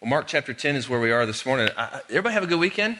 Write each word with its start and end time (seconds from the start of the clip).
Well, 0.00 0.10
Mark 0.10 0.26
chapter 0.26 0.52
10 0.52 0.76
is 0.76 0.88
where 0.88 1.00
we 1.00 1.12
are 1.12 1.24
this 1.24 1.46
morning. 1.46 1.68
I, 1.78 2.00
everybody 2.10 2.34
have 2.34 2.42
a 2.42 2.48
good 2.48 2.58
weekend? 2.58 2.98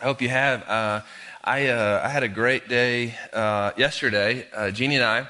I 0.00 0.04
hope 0.04 0.20
you 0.20 0.28
have. 0.28 0.68
Uh, 0.68 1.00
I, 1.42 1.68
uh, 1.68 2.02
I 2.04 2.08
had 2.08 2.22
a 2.22 2.28
great 2.28 2.68
day 2.68 3.14
uh, 3.32 3.70
yesterday. 3.76 4.46
Uh, 4.52 4.70
Jeannie 4.70 4.96
and 4.96 5.04
I 5.04 5.26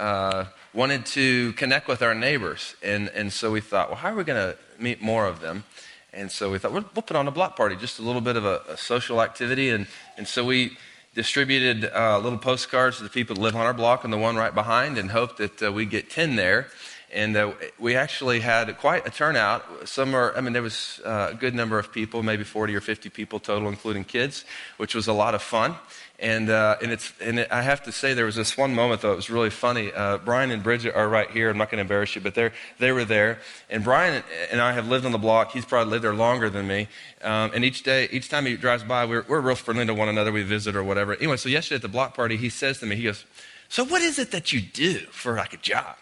uh, 0.00 0.46
wanted 0.72 1.06
to 1.06 1.52
connect 1.52 1.88
with 1.88 2.02
our 2.02 2.14
neighbors. 2.14 2.74
And, 2.82 3.10
and 3.10 3.32
so 3.32 3.52
we 3.52 3.60
thought, 3.60 3.90
well, 3.90 3.98
how 3.98 4.10
are 4.10 4.16
we 4.16 4.24
going 4.24 4.52
to 4.52 4.58
meet 4.82 5.02
more 5.02 5.26
of 5.26 5.40
them? 5.40 5.64
And 6.12 6.32
so 6.32 6.50
we 6.50 6.58
thought, 6.58 6.72
we'll, 6.72 6.86
we'll 6.94 7.02
put 7.02 7.16
on 7.16 7.28
a 7.28 7.30
block 7.30 7.54
party, 7.56 7.76
just 7.76 7.98
a 7.98 8.02
little 8.02 8.22
bit 8.22 8.36
of 8.36 8.44
a, 8.44 8.62
a 8.68 8.76
social 8.76 9.20
activity. 9.22 9.70
And, 9.70 9.86
and 10.16 10.26
so 10.26 10.44
we 10.44 10.78
distributed 11.14 11.84
uh, 11.94 12.18
little 12.18 12.38
postcards 12.38 12.96
to 12.96 13.02
the 13.04 13.10
people 13.10 13.36
that 13.36 13.42
live 13.42 13.54
on 13.54 13.66
our 13.66 13.74
block 13.74 14.04
and 14.04 14.12
the 14.12 14.18
one 14.18 14.36
right 14.36 14.54
behind 14.54 14.98
and 14.98 15.10
hoped 15.10 15.36
that 15.36 15.72
we'd 15.72 15.90
get 15.90 16.10
10 16.10 16.36
there. 16.36 16.68
And 17.12 17.36
uh, 17.36 17.52
we 17.78 17.96
actually 17.96 18.40
had 18.40 18.76
quite 18.78 19.06
a 19.06 19.10
turnout. 19.10 19.88
Some 19.88 20.14
are, 20.14 20.36
I 20.36 20.42
mean, 20.42 20.52
there 20.52 20.62
was 20.62 21.00
uh, 21.06 21.30
a 21.32 21.34
good 21.34 21.54
number 21.54 21.78
of 21.78 21.90
people, 21.90 22.22
maybe 22.22 22.44
40 22.44 22.74
or 22.76 22.82
50 22.82 23.08
people 23.08 23.40
total, 23.40 23.68
including 23.68 24.04
kids, 24.04 24.44
which 24.76 24.94
was 24.94 25.08
a 25.08 25.14
lot 25.14 25.34
of 25.34 25.40
fun. 25.40 25.76
And, 26.20 26.50
uh, 26.50 26.76
and, 26.82 26.90
it's, 26.90 27.12
and 27.20 27.38
it, 27.38 27.48
I 27.50 27.62
have 27.62 27.82
to 27.84 27.92
say, 27.92 28.12
there 28.12 28.26
was 28.26 28.34
this 28.34 28.58
one 28.58 28.74
moment, 28.74 29.00
though, 29.00 29.12
it 29.12 29.16
was 29.16 29.30
really 29.30 29.50
funny. 29.50 29.90
Uh, 29.92 30.18
Brian 30.18 30.50
and 30.50 30.62
Bridget 30.62 30.94
are 30.94 31.08
right 31.08 31.30
here. 31.30 31.48
I'm 31.48 31.56
not 31.56 31.70
going 31.70 31.78
to 31.78 31.82
embarrass 31.82 32.14
you, 32.14 32.20
but 32.20 32.34
they 32.34 32.92
were 32.92 33.04
there. 33.04 33.38
And 33.70 33.84
Brian 33.84 34.22
and 34.50 34.60
I 34.60 34.72
have 34.72 34.88
lived 34.88 35.06
on 35.06 35.12
the 35.12 35.18
block. 35.18 35.52
He's 35.52 35.64
probably 35.64 35.92
lived 35.92 36.04
there 36.04 36.14
longer 36.14 36.50
than 36.50 36.66
me. 36.66 36.88
Um, 37.22 37.52
and 37.54 37.64
each 37.64 37.84
day, 37.84 38.08
each 38.10 38.28
time 38.28 38.44
he 38.46 38.56
drives 38.56 38.82
by, 38.82 39.06
we're, 39.06 39.24
we're 39.28 39.40
real 39.40 39.54
friendly 39.54 39.86
to 39.86 39.94
one 39.94 40.08
another. 40.08 40.32
We 40.32 40.42
visit 40.42 40.76
or 40.76 40.82
whatever. 40.82 41.14
Anyway, 41.14 41.36
so 41.36 41.48
yesterday 41.48 41.76
at 41.76 41.82
the 41.82 41.88
block 41.88 42.14
party, 42.14 42.36
he 42.36 42.50
says 42.50 42.80
to 42.80 42.86
me, 42.86 42.96
he 42.96 43.04
goes, 43.04 43.24
So 43.68 43.84
what 43.84 44.02
is 44.02 44.18
it 44.18 44.32
that 44.32 44.52
you 44.52 44.60
do 44.60 44.98
for 45.10 45.36
like 45.36 45.54
a 45.54 45.58
job? 45.58 45.96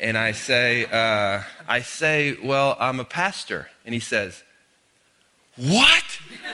And 0.00 0.18
I 0.18 0.32
say, 0.32 0.86
uh, 0.86 1.42
I 1.68 1.80
say, 1.80 2.36
well, 2.42 2.76
I'm 2.78 3.00
a 3.00 3.04
pastor. 3.04 3.68
And 3.84 3.94
he 3.94 4.00
says, 4.00 4.42
what? 5.56 6.04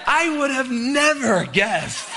I 0.06 0.38
would 0.38 0.50
have 0.50 0.70
never 0.70 1.47
guessed. 1.47 2.08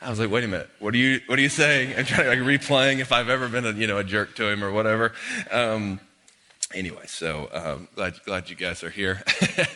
I 0.00 0.10
was 0.10 0.18
like, 0.18 0.30
wait 0.30 0.44
a 0.44 0.48
minute, 0.48 0.68
what 0.80 0.94
are 0.94 0.98
you, 0.98 1.20
what 1.26 1.38
are 1.38 1.42
you 1.42 1.48
saying? 1.48 1.94
I'm 1.96 2.04
trying 2.04 2.24
to 2.24 2.30
like 2.30 2.60
replaying 2.60 2.98
if 2.98 3.12
I've 3.12 3.28
ever 3.28 3.48
been 3.48 3.64
a, 3.64 3.72
you 3.72 3.86
know, 3.86 3.98
a 3.98 4.04
jerk 4.04 4.34
to 4.36 4.48
him 4.48 4.64
or 4.64 4.72
whatever. 4.72 5.12
Um, 5.50 6.00
anyway, 6.74 7.04
so 7.06 7.48
um, 7.52 7.88
glad, 7.94 8.14
glad 8.24 8.50
you 8.50 8.56
guys 8.56 8.82
are 8.82 8.90
here. 8.90 9.22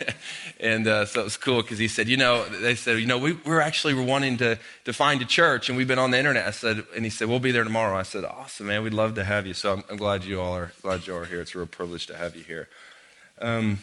and 0.61 0.87
uh, 0.87 1.05
so 1.05 1.21
it 1.21 1.25
was 1.25 1.37
cool 1.37 1.63
because 1.63 1.79
he 1.79 1.89
said, 1.89 2.09
you 2.09 2.17
know, 2.17 2.45
they 2.45 2.75
said, 2.75 2.99
you 2.99 3.07
know, 3.07 3.19
we, 3.19 3.33
we're 3.45 3.61
actually 3.61 3.95
wanting 3.95 4.37
to, 4.39 4.59
to 4.85 4.93
find 4.93 5.23
a 5.23 5.25
church 5.25 5.69
and 5.69 5.77
we've 5.77 5.89
been 5.89 5.99
on 5.99 6.11
the 6.11 6.19
internet. 6.19 6.47
I 6.47 6.51
said, 6.51 6.85
and 6.95 7.05
he 7.05 7.11
said, 7.11 7.29
we'll 7.29 7.41
be 7.41 7.53
there 7.53 7.65
tomorrow. 7.65 7.97
I 7.97 8.03
said, 8.03 8.25
awesome, 8.25 8.67
man, 8.67 8.83
we'd 8.83 8.95
love 8.95 9.15
to 9.15 9.25
have 9.25 9.47
you. 9.47 9.55
So 9.55 9.73
I'm, 9.73 9.85
I'm 9.91 9.97
glad 9.97 10.25
you 10.25 10.41
all 10.41 10.55
are 10.55 10.73
glad 10.83 11.07
you 11.07 11.17
are 11.17 11.25
here. 11.25 11.41
It's 11.41 11.55
a 11.55 11.59
real 11.59 11.67
privilege 11.67 12.07
to 12.07 12.17
have 12.17 12.37
you 12.37 12.43
here. 12.43 12.69
Um, 13.41 13.81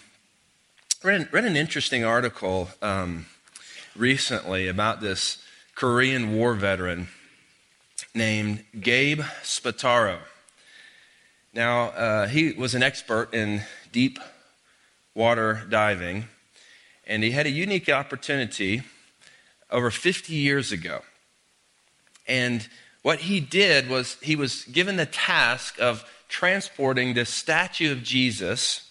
read, 1.04 1.28
read 1.32 1.46
an 1.46 1.56
interesting 1.56 2.04
article 2.04 2.70
um, 2.82 3.26
recently 3.96 4.68
about 4.68 5.02
this 5.02 5.44
Korean 5.76 6.36
War 6.36 6.54
veteran 6.54 7.08
named 8.16 8.64
Gabe 8.80 9.22
Spataro. 9.44 10.20
Now, 11.54 11.90
uh, 11.90 12.28
he 12.28 12.52
was 12.54 12.74
an 12.74 12.82
expert 12.82 13.32
in 13.32 13.62
deep 13.92 14.18
water 15.14 15.66
diving, 15.70 16.26
and 17.06 17.24
he 17.24 17.30
had 17.30 17.46
a 17.46 17.52
unique 17.52 17.90
opportunity 17.90 18.82
over 19.70 19.92
50 19.92 20.34
years 20.34 20.72
ago. 20.72 21.02
And 22.28 22.68
what 23.04 23.20
he 23.20 23.40
did 23.40 23.88
was 23.88 24.18
he 24.22 24.36
was 24.36 24.64
given 24.66 24.96
the 24.96 25.06
task 25.06 25.80
of 25.80 26.04
transporting 26.28 27.14
this 27.14 27.30
statue 27.30 27.92
of 27.92 28.02
Jesus 28.02 28.90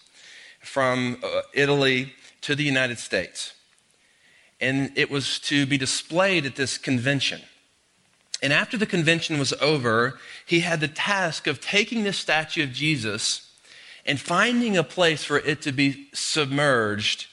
from 0.61 1.17
uh, 1.21 1.41
Italy 1.53 2.13
to 2.41 2.55
the 2.55 2.63
United 2.63 2.97
States. 2.97 3.53
And 4.61 4.91
it 4.95 5.11
was 5.11 5.37
to 5.39 5.65
be 5.65 5.77
displayed 5.77 6.45
at 6.45 6.55
this 6.55 6.77
convention. 6.77 7.41
And 8.43 8.51
after 8.51 8.75
the 8.75 8.85
convention 8.85 9.39
was 9.39 9.53
over, 9.61 10.19
he 10.45 10.59
had 10.59 10.81
the 10.81 10.89
task 10.89 11.47
of 11.47 11.61
taking 11.61 12.03
this 12.03 12.17
statue 12.17 12.63
of 12.63 12.73
Jesus 12.73 13.49
and 14.05 14.19
finding 14.19 14.75
a 14.75 14.83
place 14.83 15.23
for 15.23 15.37
it 15.37 15.61
to 15.61 15.71
be 15.71 16.09
submerged 16.11 17.27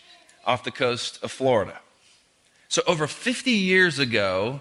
off 0.47 0.62
the 0.62 0.71
coast 0.71 1.19
of 1.21 1.32
Florida. 1.32 1.81
So, 2.69 2.82
over 2.87 3.09
50 3.09 3.50
years 3.50 3.98
ago, 3.98 4.60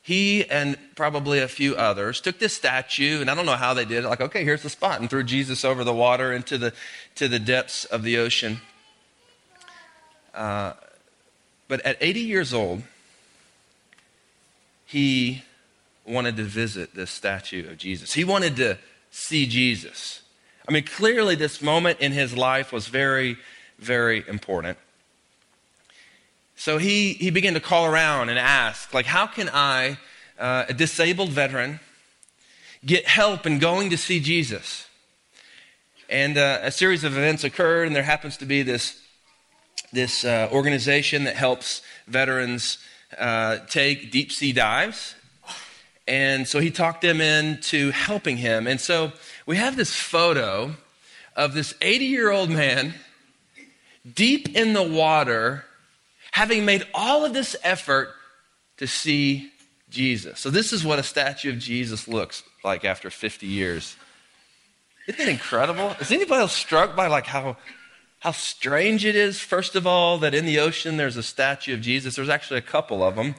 he 0.00 0.48
and 0.48 0.78
probably 0.94 1.40
a 1.40 1.48
few 1.48 1.74
others 1.74 2.20
took 2.20 2.38
this 2.38 2.54
statue, 2.54 3.20
and 3.20 3.28
I 3.28 3.34
don't 3.34 3.44
know 3.44 3.56
how 3.56 3.74
they 3.74 3.84
did 3.84 4.04
it, 4.04 4.08
like, 4.08 4.20
okay, 4.20 4.44
here's 4.44 4.62
the 4.62 4.70
spot, 4.70 5.00
and 5.00 5.10
threw 5.10 5.24
Jesus 5.24 5.64
over 5.64 5.82
the 5.82 5.92
water 5.92 6.32
into 6.32 6.58
the, 6.58 6.72
to 7.16 7.26
the 7.26 7.40
depths 7.40 7.86
of 7.86 8.04
the 8.04 8.18
ocean. 8.18 8.60
Uh, 10.32 10.74
but 11.66 11.80
at 11.80 11.96
80 12.00 12.20
years 12.20 12.54
old, 12.54 12.84
he 14.86 15.42
wanted 16.06 16.36
to 16.36 16.42
visit 16.42 16.94
this 16.94 17.10
statue 17.10 17.68
of 17.70 17.78
Jesus. 17.78 18.12
He 18.12 18.24
wanted 18.24 18.56
to 18.56 18.78
see 19.10 19.46
Jesus. 19.46 20.22
I 20.68 20.72
mean, 20.72 20.84
clearly, 20.84 21.34
this 21.34 21.60
moment 21.60 22.00
in 22.00 22.12
his 22.12 22.36
life 22.36 22.72
was 22.72 22.88
very, 22.88 23.36
very 23.78 24.24
important. 24.28 24.78
So 26.56 26.78
he, 26.78 27.14
he 27.14 27.30
began 27.30 27.54
to 27.54 27.60
call 27.60 27.86
around 27.86 28.28
and 28.28 28.38
ask, 28.38 28.94
like, 28.94 29.06
how 29.06 29.26
can 29.26 29.48
I, 29.52 29.98
uh, 30.38 30.66
a 30.68 30.74
disabled 30.74 31.30
veteran, 31.30 31.80
get 32.84 33.06
help 33.06 33.46
in 33.46 33.58
going 33.58 33.90
to 33.90 33.96
see 33.96 34.20
Jesus? 34.20 34.86
And 36.08 36.36
uh, 36.36 36.60
a 36.62 36.70
series 36.70 37.04
of 37.04 37.16
events 37.16 37.42
occurred, 37.42 37.86
and 37.86 37.96
there 37.96 38.02
happens 38.02 38.36
to 38.36 38.44
be 38.44 38.62
this, 38.62 39.00
this 39.92 40.24
uh, 40.24 40.48
organization 40.52 41.24
that 41.24 41.36
helps 41.36 41.82
veterans 42.06 42.78
uh, 43.18 43.58
take 43.68 44.12
deep 44.12 44.30
sea 44.30 44.52
dives. 44.52 45.16
And 46.06 46.48
so 46.48 46.60
he 46.60 46.70
talked 46.70 47.02
them 47.02 47.20
into 47.20 47.90
helping 47.90 48.36
him. 48.36 48.66
And 48.66 48.80
so 48.80 49.12
we 49.46 49.56
have 49.56 49.76
this 49.76 49.94
photo 49.94 50.74
of 51.36 51.54
this 51.54 51.74
80 51.80 52.04
year 52.06 52.30
old 52.30 52.50
man 52.50 52.94
deep 54.14 54.56
in 54.56 54.72
the 54.72 54.82
water, 54.82 55.64
having 56.32 56.64
made 56.64 56.86
all 56.94 57.24
of 57.24 57.32
this 57.32 57.56
effort 57.62 58.10
to 58.78 58.86
see 58.86 59.50
Jesus. 59.90 60.40
So, 60.40 60.50
this 60.50 60.72
is 60.72 60.84
what 60.84 60.98
a 60.98 61.02
statue 61.02 61.50
of 61.50 61.58
Jesus 61.58 62.08
looks 62.08 62.42
like 62.64 62.84
after 62.84 63.10
50 63.10 63.46
years. 63.46 63.96
Isn't 65.06 65.18
that 65.18 65.28
incredible? 65.28 65.94
Is 66.00 66.10
anybody 66.10 66.40
else 66.40 66.52
struck 66.52 66.96
by 66.96 67.08
like 67.08 67.26
how, 67.26 67.56
how 68.20 68.30
strange 68.30 69.04
it 69.04 69.16
is, 69.16 69.40
first 69.40 69.76
of 69.76 69.86
all, 69.86 70.18
that 70.18 70.34
in 70.34 70.46
the 70.46 70.60
ocean 70.60 70.96
there's 70.96 71.16
a 71.16 71.22
statue 71.22 71.74
of 71.74 71.80
Jesus? 71.80 72.16
There's 72.16 72.28
actually 72.28 72.58
a 72.58 72.62
couple 72.62 73.02
of 73.02 73.16
them 73.16 73.34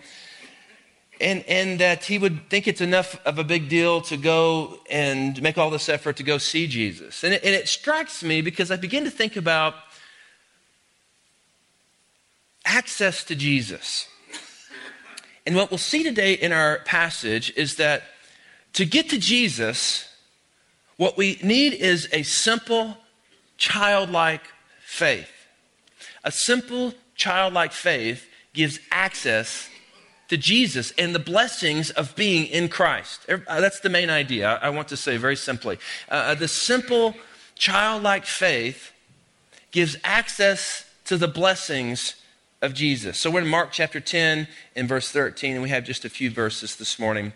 and, 1.24 1.44
and 1.48 1.80
that 1.80 2.04
he 2.04 2.18
would 2.18 2.50
think 2.50 2.68
it's 2.68 2.82
enough 2.82 3.20
of 3.26 3.40
a 3.40 3.44
big 3.44 3.70
deal 3.70 4.02
to 4.02 4.18
go 4.18 4.78
and 4.90 5.42
make 5.42 5.58
all 5.58 5.70
this 5.70 5.88
effort 5.88 6.18
to 6.18 6.24
go 6.24 6.38
see 6.38 6.68
Jesus. 6.68 7.24
And 7.24 7.34
it, 7.34 7.44
and 7.44 7.56
it 7.56 7.70
strikes 7.70 8.24
me 8.24 8.42
because 8.42 8.70
I 8.70 8.76
begin 8.76 9.06
to 9.06 9.10
think 9.10 9.38
about 9.38 9.76
access 12.66 13.24
to 13.26 13.36
Jesus. 13.36 14.08
And 15.46 15.56
what 15.56 15.72
we'll 15.72 15.78
see 15.78 16.04
today 16.04 16.34
in 16.34 16.52
our 16.52 16.80
passage 16.80 17.54
is 17.56 17.76
that 17.76 18.04
to 18.74 18.86
get 18.86 19.10
to 19.10 19.18
Jesus, 19.18 20.08
what 20.98 21.18
we 21.18 21.40
need 21.42 21.74
is 21.74 22.10
a 22.12 22.24
simple, 22.24 22.98
childlike 23.58 24.44
faith. 24.86 25.30
A 26.24 26.32
simple, 26.32 26.94
childlike 27.16 27.72
faith 27.72 28.28
gives 28.54 28.80
access 28.92 29.70
to 30.30 30.38
Jesus 30.38 30.92
and 30.98 31.14
the 31.14 31.20
blessings 31.20 31.90
of 31.92 32.16
being 32.16 32.46
in 32.46 32.70
Christ. 32.70 33.26
Uh, 33.30 33.62
that's 33.62 33.80
the 33.82 33.90
main 33.90 34.10
idea. 34.10 34.60
I 34.62 34.70
want 34.70 34.88
to 34.90 34.98
say 34.98 35.18
very 35.18 35.36
simply. 35.36 35.78
Uh, 36.10 36.14
uh, 36.14 36.36
the 36.36 36.48
simple, 36.48 37.16
childlike 37.56 38.26
faith 38.26 38.92
gives 39.72 39.98
access 40.04 40.86
to 41.06 41.18
the 41.18 41.28
blessings 41.28 42.16
of 42.62 42.74
Jesus. 42.74 43.20
So 43.20 43.30
we're 43.30 43.42
in 43.42 43.48
Mark 43.48 43.72
chapter 43.72 44.00
10 44.00 44.48
and 44.76 44.88
verse 44.88 45.12
13, 45.12 45.54
and 45.54 45.62
we 45.62 45.70
have 45.70 45.84
just 45.84 46.06
a 46.06 46.10
few 46.10 46.32
verses 46.32 46.78
this 46.78 46.98
morning. 46.98 47.34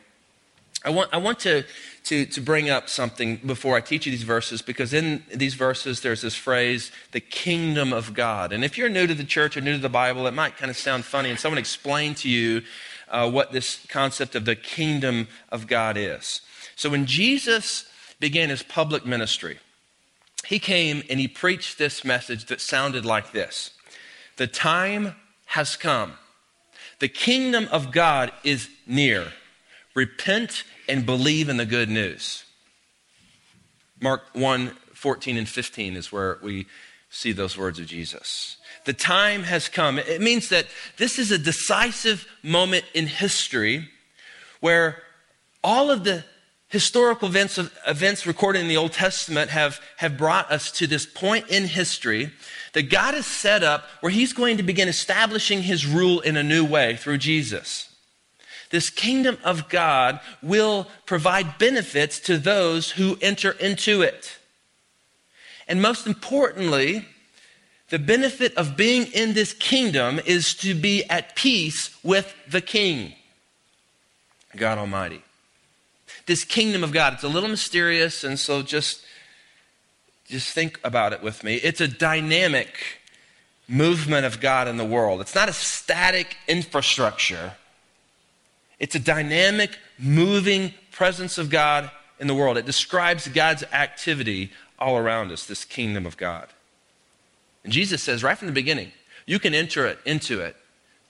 I 0.87 0.89
want, 0.89 1.13
I 1.13 1.17
want 1.17 1.39
to, 1.39 1.65
to, 2.05 2.25
to 2.27 2.39
bring 2.39 2.69
up 2.69 2.87
something 2.87 3.41
before 3.45 3.75
I 3.75 3.81
teach 3.81 4.05
you 4.05 4.11
these 4.13 4.23
verses 4.23 4.61
because 4.61 4.93
in 4.93 5.21
these 5.35 5.53
verses 5.53 5.99
there's 5.99 6.21
this 6.21 6.33
phrase, 6.33 6.93
the 7.11 7.19
kingdom 7.19 7.91
of 7.91 8.13
God. 8.13 8.53
And 8.53 8.63
if 8.63 8.77
you're 8.77 8.87
new 8.87 9.05
to 9.05 9.13
the 9.13 9.25
church 9.25 9.57
or 9.57 9.61
new 9.61 9.73
to 9.73 9.81
the 9.81 9.89
Bible, 9.89 10.27
it 10.27 10.33
might 10.33 10.55
kind 10.55 10.71
of 10.71 10.77
sound 10.77 11.03
funny, 11.03 11.29
and 11.29 11.37
someone 11.37 11.57
explain 11.57 12.15
to 12.15 12.29
you 12.29 12.61
uh, 13.09 13.29
what 13.29 13.51
this 13.51 13.85
concept 13.89 14.33
of 14.33 14.45
the 14.45 14.55
kingdom 14.55 15.27
of 15.49 15.67
God 15.67 15.97
is. 15.97 16.39
So 16.77 16.89
when 16.89 17.05
Jesus 17.05 17.91
began 18.21 18.47
his 18.47 18.63
public 18.63 19.05
ministry, 19.05 19.59
he 20.45 20.57
came 20.57 21.03
and 21.09 21.19
he 21.19 21.27
preached 21.27 21.77
this 21.77 22.05
message 22.05 22.45
that 22.45 22.61
sounded 22.61 23.03
like 23.03 23.33
this 23.33 23.71
The 24.37 24.47
time 24.47 25.15
has 25.47 25.75
come. 25.75 26.13
The 26.99 27.09
kingdom 27.09 27.67
of 27.73 27.91
God 27.91 28.31
is 28.45 28.69
near. 28.85 29.33
Repent 29.97 30.63
and 30.87 31.07
believe 31.07 31.49
in 31.49 31.57
the 31.57 31.65
good 31.65 31.89
news. 31.89 32.45
Mark 33.99 34.21
1 34.33 34.77
14 34.93 35.37
and 35.37 35.49
15 35.49 35.95
is 35.95 36.11
where 36.11 36.37
we 36.43 36.67
see 37.09 37.31
those 37.31 37.57
words 37.57 37.79
of 37.79 37.87
Jesus. 37.87 38.57
The 38.85 38.93
time 38.93 39.41
has 39.41 39.69
come. 39.69 39.97
It 39.97 40.21
means 40.21 40.49
that 40.49 40.67
this 40.97 41.17
is 41.17 41.31
a 41.31 41.37
decisive 41.39 42.27
moment 42.43 42.85
in 42.93 43.07
history 43.07 43.89
where 44.59 45.01
all 45.63 45.89
of 45.89 46.03
the 46.03 46.23
historical 46.67 47.27
events, 47.27 47.59
events 47.87 48.27
recorded 48.27 48.59
in 48.59 48.67
the 48.67 48.77
Old 48.77 48.93
Testament 48.93 49.49
have, 49.49 49.81
have 49.97 50.15
brought 50.15 50.51
us 50.51 50.71
to 50.73 50.85
this 50.85 51.07
point 51.07 51.47
in 51.49 51.65
history 51.65 52.31
that 52.73 52.91
God 52.91 53.15
has 53.15 53.25
set 53.25 53.63
up 53.63 53.85
where 54.01 54.11
He's 54.11 54.33
going 54.33 54.57
to 54.57 54.63
begin 54.63 54.89
establishing 54.89 55.63
His 55.63 55.87
rule 55.87 56.19
in 56.19 56.37
a 56.37 56.43
new 56.43 56.63
way 56.63 56.97
through 56.97 57.17
Jesus. 57.17 57.86
This 58.69 58.89
kingdom 58.89 59.37
of 59.43 59.69
God 59.69 60.19
will 60.41 60.87
provide 61.05 61.57
benefits 61.57 62.19
to 62.21 62.37
those 62.37 62.91
who 62.91 63.17
enter 63.21 63.51
into 63.51 64.01
it. 64.01 64.37
And 65.67 65.81
most 65.81 66.07
importantly, 66.07 67.05
the 67.89 67.99
benefit 67.99 68.55
of 68.55 68.75
being 68.75 69.07
in 69.13 69.33
this 69.33 69.53
kingdom 69.53 70.19
is 70.25 70.53
to 70.55 70.73
be 70.73 71.05
at 71.09 71.35
peace 71.35 71.95
with 72.03 72.35
the 72.49 72.61
King, 72.61 73.13
God 74.55 74.77
Almighty. 74.77 75.21
This 76.25 76.43
kingdom 76.43 76.83
of 76.83 76.91
God, 76.91 77.13
it's 77.13 77.23
a 77.23 77.29
little 77.29 77.49
mysterious, 77.49 78.25
and 78.25 78.37
so 78.37 78.61
just, 78.61 79.01
just 80.27 80.53
think 80.53 80.79
about 80.83 81.13
it 81.13 81.23
with 81.23 81.45
me. 81.45 81.55
It's 81.55 81.79
a 81.79 81.87
dynamic 81.87 82.99
movement 83.69 84.25
of 84.25 84.41
God 84.41 84.67
in 84.67 84.75
the 84.77 84.85
world, 84.85 85.21
it's 85.21 85.35
not 85.35 85.49
a 85.49 85.53
static 85.53 86.35
infrastructure. 86.47 87.53
It's 88.79 88.95
a 88.95 88.99
dynamic, 88.99 89.77
moving 89.97 90.73
presence 90.91 91.37
of 91.37 91.49
God 91.49 91.89
in 92.19 92.27
the 92.27 92.35
world. 92.35 92.57
It 92.57 92.65
describes 92.65 93.27
God's 93.27 93.63
activity 93.71 94.51
all 94.79 94.97
around 94.97 95.31
us, 95.31 95.45
this 95.45 95.65
kingdom 95.65 96.05
of 96.05 96.17
God. 96.17 96.47
And 97.63 97.73
Jesus 97.73 98.03
says 98.03 98.23
right 98.23 98.37
from 98.37 98.47
the 98.47 98.53
beginning, 98.53 98.91
you 99.25 99.39
can 99.39 99.53
enter 99.53 99.85
it, 99.85 99.99
into 100.05 100.39
it 100.39 100.55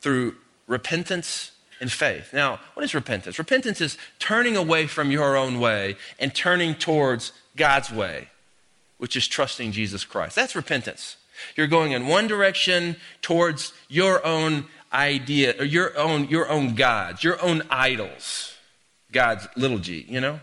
through 0.02 0.36
repentance 0.66 1.52
and 1.80 1.92
faith. 1.92 2.34
Now, 2.34 2.60
what 2.74 2.84
is 2.84 2.96
repentance? 2.96 3.38
Repentance 3.38 3.81
is 3.81 3.98
turning 4.19 4.58
away 4.58 4.88
from 4.88 5.12
your 5.12 5.36
own 5.36 5.60
way 5.60 5.98
and 6.19 6.34
turning 6.34 6.75
towards 6.75 7.31
God's 7.56 7.92
way, 7.92 8.30
which 8.98 9.16
is 9.16 9.28
trusting 9.28 9.72
Jesus 9.72 10.04
Christ. 10.04 10.36
That's 10.36 10.56
repentance. 10.56 11.18
You're 11.56 11.68
going 11.68 11.92
in 11.92 12.08
one 12.08 12.28
direction 12.28 12.96
towards 13.22 13.74
your 13.88 14.25
own 14.25 14.66
idea 14.92 15.56
or 15.60 15.66
your 15.66 15.98
own 15.98 16.28
your 16.30 16.50
own 16.50 16.75
gods, 16.75 17.24
your 17.24 17.42
own 17.42 17.63
idols. 17.69 18.54
God's 19.12 19.48
little 19.56 19.80
g, 19.80 20.06
you 20.07 20.19
know? 20.19 20.39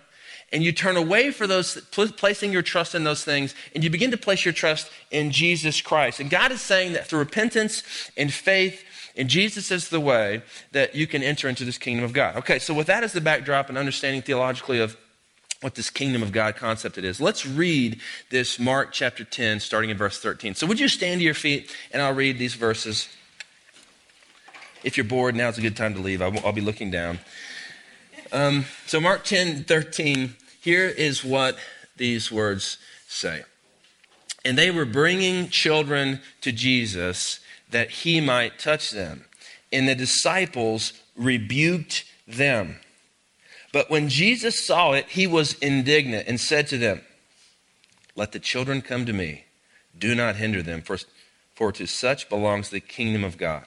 and 0.55 0.62
you 0.62 0.70
turn 0.70 0.96
away 0.96 1.32
for 1.32 1.49
those 1.49 1.81
placing 2.17 2.52
your 2.52 2.62
trust 2.62 2.94
in 2.94 3.02
those 3.02 3.25
things 3.25 3.55
and 3.75 3.82
you 3.82 3.91
begin 3.91 4.12
to 4.12 4.17
place 4.17 4.44
your 4.44 4.55
trust 4.55 4.88
in 5.11 5.32
Jesus 5.32 5.81
Christ. 5.81 6.20
And 6.20 6.31
God 6.31 6.52
is 6.52 6.62
saying 6.62 6.93
that 6.93 7.08
through 7.08 7.19
repentance 7.19 7.82
and 8.17 8.32
faith 8.32 8.85
and 9.17 9.29
Jesus 9.29 9.70
is 9.70 9.88
the 9.88 10.00
way 10.00 10.43
that 10.73 10.94
you 10.94 11.06
can 11.06 11.23
enter 11.23 11.49
into 11.49 11.64
this 11.64 11.79
kingdom 11.79 12.05
of 12.05 12.12
God. 12.12 12.37
Okay, 12.37 12.58
so 12.58 12.73
with 12.73 12.87
that 12.87 13.05
as 13.05 13.12
the 13.12 13.20
backdrop 13.20 13.69
and 13.69 13.76
understanding 13.76 14.23
theologically 14.23 14.81
of 14.81 14.97
what 15.61 15.75
this 15.75 15.90
kingdom 15.90 16.23
of 16.23 16.31
God 16.31 16.56
concept 16.56 16.99
it 16.99 17.05
is. 17.05 17.20
Let's 17.20 17.47
read 17.47 18.00
this 18.31 18.58
Mark 18.58 18.93
chapter 18.93 19.25
10 19.25 19.61
starting 19.61 19.90
in 19.90 19.97
verse 19.97 20.20
13. 20.20 20.55
So 20.55 20.67
would 20.67 20.79
you 20.79 20.88
stand 20.88 21.20
to 21.20 21.25
your 21.25 21.35
feet 21.35 21.75
and 21.93 22.00
I'll 22.00 22.14
read 22.14 22.38
these 22.38 22.55
verses. 22.55 23.08
If 24.85 24.99
you're 24.99 25.05
bored, 25.05 25.35
now's 25.35 25.57
a 25.57 25.63
good 25.63 25.77
time 25.77 25.95
to 25.95 26.01
leave. 26.01 26.21
I'll, 26.21 26.39
I'll 26.45 26.53
be 26.53 26.61
looking 26.61 26.91
down. 26.91 27.19
Um, 28.33 28.67
so 28.87 29.01
Mark 29.01 29.25
10, 29.25 29.65
13 29.65 30.35
here 30.61 30.89
is 30.89 31.25
what 31.25 31.57
these 31.97 32.31
words 32.31 32.79
say. 33.09 33.45
And 34.45 34.59
they 34.59 34.71
were 34.71 34.85
bringing 34.85 35.49
children 35.49 36.21
to 36.43 36.53
Jesus 36.53 37.41
that 37.71 37.91
he 37.91 38.21
might 38.21 38.59
touch 38.59 38.91
them. 38.91 39.25
And 39.73 39.89
the 39.89 39.95
disciples 39.95 40.93
rebuked 41.17 42.05
them. 42.27 42.77
But 43.73 43.91
when 43.91 44.09
Jesus 44.09 44.65
saw 44.65 44.93
it, 44.93 45.09
he 45.09 45.27
was 45.27 45.55
indignant 45.55 46.29
and 46.29 46.39
said 46.39 46.67
to 46.69 46.79
them, 46.79 47.01
Let 48.15 48.33
the 48.33 48.39
children 48.39 48.83
come 48.83 49.07
to 49.07 49.13
me. 49.13 49.47
Do 49.99 50.15
not 50.15 50.37
hinder 50.37 50.63
them, 50.63 50.83
for, 50.83 50.99
for 51.55 51.73
to 51.73 51.87
such 51.87 52.29
belongs 52.29 52.71
the 52.71 52.81
kingdom 52.81 53.25
of 53.25 53.39
God. 53.39 53.65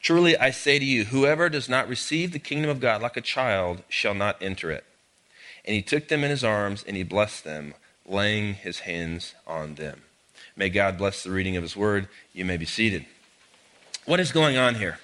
Truly 0.00 0.36
I 0.36 0.50
say 0.50 0.78
to 0.78 0.84
you, 0.84 1.04
whoever 1.04 1.48
does 1.48 1.68
not 1.68 1.88
receive 1.88 2.32
the 2.32 2.38
kingdom 2.38 2.70
of 2.70 2.80
God 2.80 3.02
like 3.02 3.16
a 3.16 3.22
child 3.22 3.82
shall 3.88 4.14
not 4.14 4.42
enter 4.42 4.70
it. 4.70 4.84
And 5.64 5.74
he 5.74 5.82
took 5.82 6.08
them 6.08 6.24
in 6.24 6.30
his 6.30 6.42
arms 6.42 6.82
and 6.86 6.96
he 6.96 7.02
blessed 7.02 7.44
them, 7.44 7.74
laying 8.06 8.54
his 8.54 8.80
hands 8.80 9.34
on 9.46 9.74
them. 9.74 10.02
May 10.56 10.70
God 10.70 10.98
bless 10.98 11.22
the 11.22 11.30
reading 11.30 11.56
of 11.56 11.62
his 11.62 11.76
word. 11.76 12.08
You 12.32 12.44
may 12.44 12.56
be 12.56 12.66
seated. 12.66 13.04
What 14.06 14.20
is 14.20 14.32
going 14.32 14.56
on 14.56 14.74
here? 14.76 14.98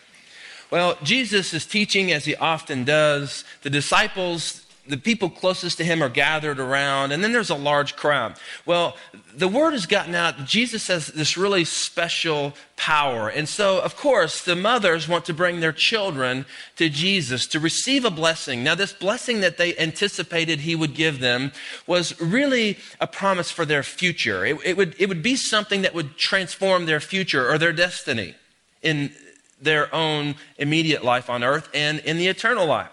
Well, 0.71 0.99
Jesus 1.03 1.55
is 1.55 1.67
teaching 1.67 2.11
as 2.11 2.25
he 2.25 2.35
often 2.35 2.85
does. 2.85 3.45
The 3.63 3.71
disciples 3.71 4.66
the 4.89 4.97
people 4.97 5.29
closest 5.31 5.79
to 5.79 5.85
him 5.85 6.03
are 6.03 6.09
gathered 6.09 6.59
around, 6.59 7.13
and 7.13 7.23
then 7.23 7.33
there's 7.33 7.51
a 7.51 7.57
large 7.57 7.97
crowd. 7.97 8.37
Well, 8.65 8.97
the 9.35 9.49
word 9.49 9.73
has 9.73 9.87
gotten 9.87 10.15
out. 10.15 10.45
Jesus 10.45 10.87
has 10.89 11.09
this 11.09 11.37
really 11.37 11.65
special 11.65 12.55
power. 12.77 13.29
And 13.29 13.49
so, 13.49 13.81
of 13.81 13.97
course, 13.97 14.45
the 14.45 14.57
mothers 14.57 15.09
want 15.09 15.25
to 15.27 15.35
bring 15.35 15.61
their 15.61 15.73
children 15.73 16.47
to 16.77 16.89
Jesus 16.89 17.47
to 17.49 17.61
receive 17.61 18.05
a 18.05 18.11
blessing. 18.11 18.63
Now, 18.63 18.75
this 18.75 18.93
blessing 18.93 19.41
that 19.41 19.59
they 19.59 19.77
anticipated 19.77 20.61
he 20.61 20.75
would 20.75 20.95
give 20.95 21.21
them 21.21 21.53
was 21.87 22.19
really 22.21 22.79
a 23.01 23.07
promise 23.07 23.51
for 23.51 23.65
their 23.65 23.83
future. 23.83 24.45
It, 24.45 24.59
it 24.65 24.77
would, 24.77 24.95
it 24.99 25.09
would 25.09 25.23
be 25.23 25.37
something 25.37 25.83
that 25.83 25.95
would 25.95 26.17
transform 26.17 26.87
their 26.87 27.01
future 27.01 27.51
or 27.51 27.59
their 27.59 27.73
destiny 27.73 28.35
in 28.83 29.13
their 29.61 29.95
own 29.95 30.35
immediate 30.59 31.03
life 31.03 31.31
on 31.31 31.43
earth 31.43 31.69
and 31.75 31.99
in 32.01 32.19
the 32.19 32.29
eternal 32.29 32.67
life. 32.67 32.91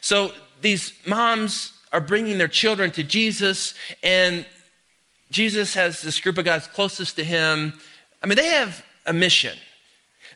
So 0.00 0.32
these 0.60 0.92
moms 1.06 1.72
are 1.92 2.00
bringing 2.00 2.38
their 2.38 2.48
children 2.48 2.90
to 2.92 3.02
Jesus, 3.02 3.74
and 4.02 4.46
Jesus 5.30 5.74
has 5.74 6.02
this 6.02 6.20
group 6.20 6.38
of 6.38 6.44
guys 6.44 6.66
closest 6.66 7.16
to 7.16 7.24
him. 7.24 7.74
I 8.22 8.26
mean, 8.26 8.36
they 8.36 8.48
have 8.48 8.84
a 9.06 9.12
mission. 9.12 9.56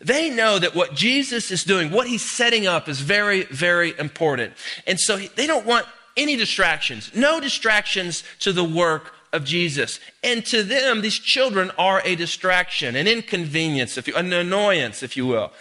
They 0.00 0.30
know 0.30 0.58
that 0.58 0.74
what 0.74 0.94
Jesus 0.94 1.50
is 1.50 1.64
doing, 1.64 1.90
what 1.90 2.06
he's 2.06 2.28
setting 2.30 2.66
up, 2.66 2.88
is 2.88 3.00
very, 3.00 3.44
very 3.44 3.98
important. 3.98 4.54
And 4.86 4.98
so 5.00 5.16
they 5.16 5.46
don't 5.46 5.66
want 5.66 5.86
any 6.16 6.36
distractions, 6.36 7.10
no 7.14 7.40
distractions 7.40 8.24
to 8.40 8.52
the 8.52 8.64
work 8.64 9.14
of 9.32 9.44
Jesus. 9.44 10.00
And 10.22 10.44
to 10.46 10.62
them, 10.62 11.00
these 11.00 11.18
children 11.18 11.70
are 11.78 12.02
a 12.04 12.16
distraction, 12.16 12.96
an 12.96 13.06
inconvenience, 13.06 13.98
if 13.98 14.08
you, 14.08 14.14
an 14.14 14.32
annoyance, 14.32 15.02
if 15.02 15.16
you 15.16 15.26
will. 15.26 15.52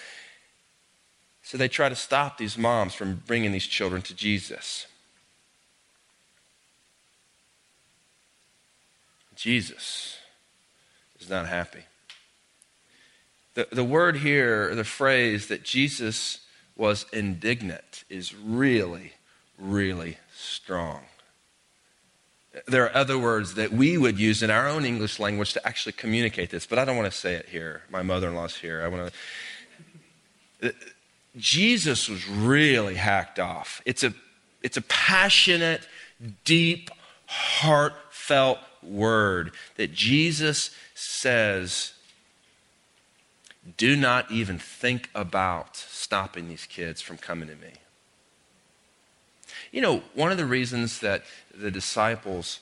So 1.48 1.58
they 1.58 1.70
try 1.70 1.88
to 1.88 1.96
stop 1.96 2.38
these 2.38 2.58
moms 2.58 2.94
from 2.94 3.24
bringing 3.26 3.54
these 3.54 3.66
children 3.66 4.02
to 4.02 4.14
Jesus. 4.14 4.86
Jesus 9.34 10.18
is 11.22 11.30
not 11.30 11.48
happy. 11.48 11.84
The, 13.54 13.66
the 13.72 13.86
word 13.86 14.18
here, 14.18 14.76
the 14.76 14.84
phrase 14.84 15.48
that 15.48 15.64
Jesus 15.64 16.42
was 16.76 17.06
indignant, 17.14 18.04
is 18.10 18.36
really, 18.36 19.14
really 19.58 20.18
strong. 20.36 21.04
There 22.68 22.84
are 22.84 22.94
other 22.94 23.18
words 23.18 23.54
that 23.54 23.72
we 23.72 23.98
would 23.98 24.20
use 24.20 24.44
in 24.44 24.52
our 24.52 24.68
own 24.68 24.84
English 24.84 25.18
language 25.18 25.54
to 25.54 25.66
actually 25.66 25.94
communicate 25.94 26.50
this, 26.50 26.66
but 26.66 26.78
I 26.78 26.84
don't 26.84 26.98
want 26.98 27.10
to 27.10 27.18
say 27.18 27.36
it 27.36 27.48
here. 27.48 27.84
My 27.90 28.02
mother 28.02 28.28
in 28.28 28.36
law's 28.36 28.58
here. 28.58 28.82
I 28.84 28.90
want 28.90 29.14
to 30.60 30.74
Jesus 31.38 32.10
was 32.10 32.28
really 32.28 32.96
hacked 32.96 33.40
off. 33.40 33.82
It's 33.86 34.04
a, 34.04 34.14
it's 34.62 34.78
a 34.78 34.82
passionate, 34.82 35.88
deep, 36.44 36.90
heartfelt 37.28 38.60
word 38.82 39.52
that 39.76 39.94
Jesus 39.94 40.72
says, 40.96 41.94
do 43.78 43.96
not 43.96 44.32
even 44.32 44.58
think 44.58 45.10
about 45.14 45.76
stopping 45.76 46.48
these 46.48 46.66
kids 46.66 47.02
from 47.02 47.18
coming 47.18 47.50
to 47.50 47.56
me. 47.56 47.74
You 49.72 49.82
know, 49.82 50.02
one 50.14 50.32
of 50.32 50.38
the 50.38 50.46
reasons 50.46 51.00
that 51.00 51.24
the 51.54 51.70
disciples 51.72 52.62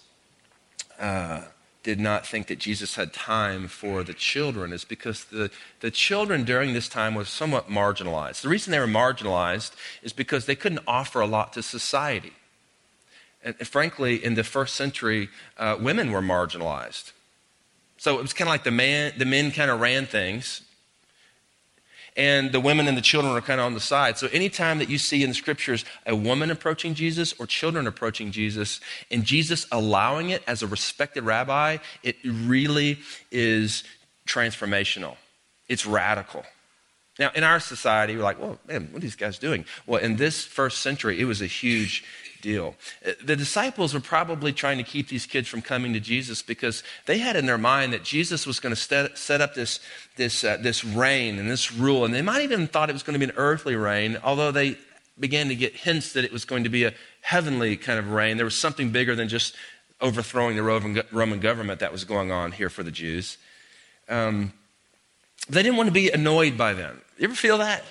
uh, 0.99 1.41
did 1.85 1.99
not 1.99 2.25
think 2.25 2.47
that 2.47 2.57
Jesus 2.57 2.95
had 2.95 3.13
time 3.13 3.67
for 3.67 4.03
the 4.03 4.15
children 4.15 4.73
is 4.73 4.83
because 4.83 5.25
the, 5.25 5.51
the 5.81 5.91
children 5.91 6.43
during 6.43 6.73
this 6.73 6.89
time 6.89 7.13
were 7.13 7.25
somewhat 7.25 7.69
marginalized. 7.69 8.41
The 8.41 8.49
reason 8.49 8.71
they 8.71 8.79
were 8.79 8.87
marginalized 8.87 9.71
is 10.01 10.11
because 10.11 10.47
they 10.47 10.55
couldn't 10.55 10.81
offer 10.87 11.21
a 11.21 11.27
lot 11.27 11.53
to 11.53 11.61
society. 11.61 12.33
And, 13.43 13.55
frankly, 13.67 14.15
in 14.15 14.33
the 14.33 14.43
first 14.43 14.73
century, 14.73 15.29
uh, 15.59 15.77
women 15.79 16.11
were 16.11 16.23
marginalized. 16.23 17.11
So 17.97 18.17
it 18.17 18.21
was 18.23 18.33
kind 18.33 18.47
of 18.47 18.53
like 18.53 18.63
the, 18.63 18.71
man, 18.71 19.13
the 19.19 19.25
men 19.25 19.51
kind 19.51 19.69
of 19.69 19.79
ran 19.79 20.07
things. 20.07 20.61
And 22.15 22.51
the 22.51 22.59
women 22.59 22.87
and 22.87 22.97
the 22.97 23.01
children 23.01 23.35
are 23.35 23.41
kind 23.41 23.59
of 23.59 23.65
on 23.65 23.73
the 23.73 23.79
side. 23.79 24.17
So 24.17 24.27
anytime 24.27 24.79
that 24.79 24.89
you 24.89 24.97
see 24.97 25.23
in 25.23 25.29
the 25.29 25.35
scriptures 25.35 25.83
a 26.05 26.15
woman 26.15 26.49
approaching 26.51 26.93
Jesus 26.93 27.33
or 27.39 27.45
children 27.45 27.87
approaching 27.87 28.31
Jesus, 28.31 28.79
and 29.11 29.23
Jesus 29.23 29.67
allowing 29.71 30.29
it 30.29 30.43
as 30.47 30.63
a 30.63 30.67
respected 30.67 31.23
rabbi, 31.23 31.77
it 32.03 32.15
really 32.23 32.99
is 33.31 33.83
transformational. 34.27 35.17
It's 35.67 35.85
radical. 35.85 36.43
Now, 37.17 37.31
in 37.33 37.43
our 37.43 37.59
society, 37.59 38.15
we're 38.15 38.23
like, 38.23 38.39
well, 38.41 38.59
man, 38.67 38.89
what 38.91 38.97
are 38.97 39.01
these 39.01 39.15
guys 39.15 39.39
doing? 39.39 39.65
Well, 39.85 40.01
in 40.01 40.17
this 40.17 40.43
first 40.43 40.79
century, 40.79 41.19
it 41.19 41.25
was 41.25 41.41
a 41.41 41.47
huge 41.47 42.03
deal. 42.45 42.75
Uh, 43.03 43.13
the 43.23 43.35
disciples 43.35 43.91
were 43.95 43.99
probably 43.99 44.53
trying 44.53 44.77
to 44.77 44.83
keep 44.83 45.09
these 45.09 45.25
kids 45.25 45.47
from 45.47 45.63
coming 45.63 45.93
to 45.93 45.99
Jesus 45.99 46.43
because 46.43 46.83
they 47.07 47.17
had 47.17 47.35
in 47.35 47.47
their 47.47 47.57
mind 47.57 47.91
that 47.91 48.03
Jesus 48.03 48.45
was 48.45 48.59
going 48.59 48.73
to 48.73 49.09
set 49.15 49.41
up 49.41 49.55
this, 49.55 49.79
this, 50.15 50.43
uh, 50.43 50.57
this 50.61 50.85
reign 50.85 51.39
and 51.39 51.49
this 51.49 51.73
rule. 51.73 52.05
And 52.05 52.13
they 52.13 52.21
might 52.21 52.43
even 52.43 52.67
thought 52.67 52.91
it 52.91 52.93
was 52.93 53.01
going 53.01 53.19
to 53.19 53.25
be 53.25 53.31
an 53.31 53.35
earthly 53.35 53.75
reign, 53.75 54.19
although 54.23 54.51
they 54.51 54.77
began 55.19 55.47
to 55.47 55.55
get 55.55 55.75
hints 55.75 56.13
that 56.13 56.23
it 56.23 56.31
was 56.31 56.45
going 56.45 56.63
to 56.65 56.69
be 56.69 56.83
a 56.83 56.93
heavenly 57.21 57.77
kind 57.77 57.97
of 57.97 58.11
reign. 58.11 58.37
There 58.37 58.45
was 58.45 58.59
something 58.59 58.91
bigger 58.91 59.15
than 59.15 59.27
just 59.27 59.55
overthrowing 59.99 60.55
the 60.55 61.03
Roman 61.11 61.39
government 61.39 61.79
that 61.79 61.91
was 61.91 62.03
going 62.03 62.31
on 62.31 62.51
here 62.51 62.69
for 62.69 62.83
the 62.83 62.91
Jews. 62.91 63.37
Um, 64.07 64.53
they 65.49 65.63
didn't 65.63 65.77
want 65.77 65.87
to 65.87 65.93
be 65.93 66.11
annoyed 66.11 66.57
by 66.57 66.73
them. 66.73 67.01
You 67.17 67.25
ever 67.25 67.35
feel 67.35 67.57
that? 67.57 67.83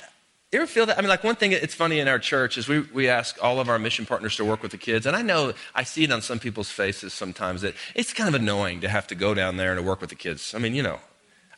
You 0.54 0.61
ever 0.61 0.68
feel 0.68 0.87
that? 0.87 0.96
I 0.96 1.00
mean, 1.00 1.08
like 1.08 1.25
one 1.25 1.34
thing 1.34 1.50
it's 1.50 1.75
funny 1.75 1.99
in 1.99 2.06
our 2.06 2.20
church 2.20 2.56
is 2.56 2.68
we, 2.68 2.82
we 2.92 3.08
ask 3.08 3.42
all 3.42 3.58
of 3.58 3.68
our 3.68 3.76
mission 3.76 4.06
partners 4.06 4.37
to 4.37 4.44
work 4.44 4.62
with 4.62 4.70
the 4.70 4.78
kids. 4.78 5.04
And 5.04 5.16
I 5.16 5.20
know 5.20 5.52
I 5.75 5.82
see 5.82 6.04
it 6.04 6.12
on 6.12 6.23
some 6.23 6.38
people's 6.38 6.70
faces 6.70 7.12
sometimes 7.12 7.62
that 7.62 7.75
it's 7.96 8.12
kind 8.12 8.32
of 8.32 8.40
annoying 8.40 8.80
to 8.82 8.88
have 8.88 9.08
to 9.08 9.16
go 9.16 9.34
down 9.34 9.56
there 9.56 9.73
and 9.73 9.80
to 9.80 9.82
work 9.82 10.00
with 10.00 10.11
the 10.11 10.16
kids. 10.16 10.54
I 10.54 10.58
mean, 10.58 10.76
you 10.76 10.84
know, 10.84 11.00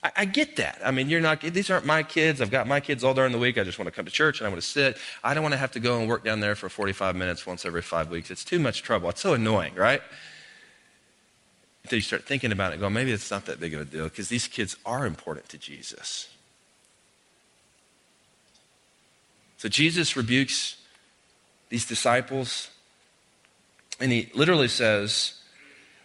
I, 0.02 0.12
I 0.16 0.24
get 0.24 0.56
that. 0.56 0.80
I 0.82 0.92
mean, 0.92 1.10
you're 1.10 1.20
not, 1.20 1.42
these 1.42 1.68
aren't 1.68 1.84
my 1.84 2.02
kids. 2.04 2.40
I've 2.40 2.50
got 2.50 2.66
my 2.66 2.80
kids 2.80 3.04
all 3.04 3.12
during 3.12 3.32
the 3.32 3.38
week. 3.38 3.58
I 3.58 3.64
just 3.64 3.78
want 3.78 3.86
to 3.86 3.92
come 3.92 4.06
to 4.06 4.10
church 4.10 4.40
and 4.40 4.46
I 4.46 4.48
want 4.48 4.62
to 4.62 4.66
sit. 4.66 4.96
I 5.22 5.34
don't 5.34 5.42
want 5.42 5.52
to 5.52 5.58
have 5.58 5.72
to 5.72 5.80
go 5.80 6.00
and 6.00 6.08
work 6.08 6.24
down 6.24 6.40
there 6.40 6.54
for 6.54 6.70
45 6.70 7.14
minutes 7.16 7.46
once 7.46 7.66
every 7.66 7.82
five 7.82 8.08
weeks. 8.08 8.30
It's 8.30 8.46
too 8.46 8.58
much 8.58 8.82
trouble. 8.82 9.10
It's 9.10 9.20
so 9.20 9.34
annoying, 9.34 9.74
right? 9.74 10.00
Until 11.84 11.98
you 11.98 12.02
start 12.02 12.24
thinking 12.24 12.50
about 12.50 12.72
it, 12.72 12.80
go, 12.80 12.88
maybe 12.88 13.12
it's 13.12 13.30
not 13.30 13.44
that 13.44 13.60
big 13.60 13.74
of 13.74 13.82
a 13.82 13.84
deal 13.84 14.04
because 14.04 14.30
these 14.30 14.48
kids 14.48 14.74
are 14.86 15.04
important 15.04 15.50
to 15.50 15.58
Jesus. 15.58 16.30
So 19.58 19.68
Jesus 19.68 20.16
rebukes 20.16 20.76
these 21.68 21.86
disciples, 21.86 22.70
and 23.98 24.12
he 24.12 24.30
literally 24.34 24.68
says, 24.68 25.34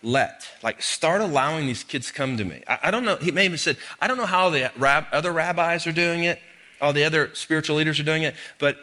let. 0.03 0.47
Like, 0.63 0.81
start 0.81 1.21
allowing 1.21 1.67
these 1.67 1.83
kids 1.83 2.11
come 2.11 2.37
to 2.37 2.45
me. 2.45 2.63
I, 2.67 2.79
I 2.83 2.91
don't 2.91 3.05
know. 3.05 3.17
He 3.17 3.31
may 3.31 3.55
said, 3.57 3.77
I 3.99 4.07
don't 4.07 4.17
know 4.17 4.25
how 4.25 4.49
the 4.49 4.71
rab- 4.77 5.07
other 5.11 5.31
rabbis 5.31 5.85
are 5.85 5.91
doing 5.91 6.23
it, 6.23 6.39
all 6.79 6.93
the 6.93 7.03
other 7.03 7.29
spiritual 7.33 7.75
leaders 7.75 7.99
are 7.99 8.03
doing 8.03 8.23
it, 8.23 8.35
but 8.57 8.77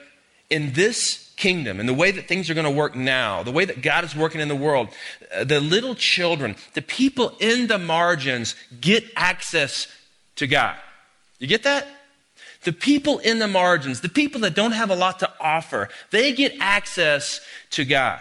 in 0.50 0.72
this 0.72 1.32
kingdom 1.36 1.78
and 1.80 1.88
the 1.88 1.94
way 1.94 2.10
that 2.10 2.26
things 2.26 2.48
are 2.48 2.54
going 2.54 2.64
to 2.64 2.70
work 2.70 2.94
now, 2.94 3.42
the 3.42 3.50
way 3.50 3.64
that 3.64 3.82
God 3.82 4.04
is 4.04 4.14
working 4.14 4.40
in 4.40 4.48
the 4.48 4.56
world, 4.56 4.88
uh, 5.34 5.44
the 5.44 5.60
little 5.60 5.94
children, 5.94 6.56
the 6.74 6.82
people 6.82 7.36
in 7.40 7.66
the 7.66 7.78
margins 7.78 8.54
get 8.80 9.04
access 9.16 9.88
to 10.36 10.46
God. 10.46 10.76
You 11.38 11.46
get 11.46 11.64
that? 11.64 11.86
The 12.64 12.72
people 12.72 13.18
in 13.18 13.38
the 13.38 13.48
margins, 13.48 14.00
the 14.00 14.08
people 14.08 14.40
that 14.42 14.54
don't 14.54 14.72
have 14.72 14.90
a 14.90 14.96
lot 14.96 15.20
to 15.20 15.32
offer, 15.40 15.88
they 16.10 16.32
get 16.32 16.54
access 16.60 17.40
to 17.70 17.84
God. 17.84 18.20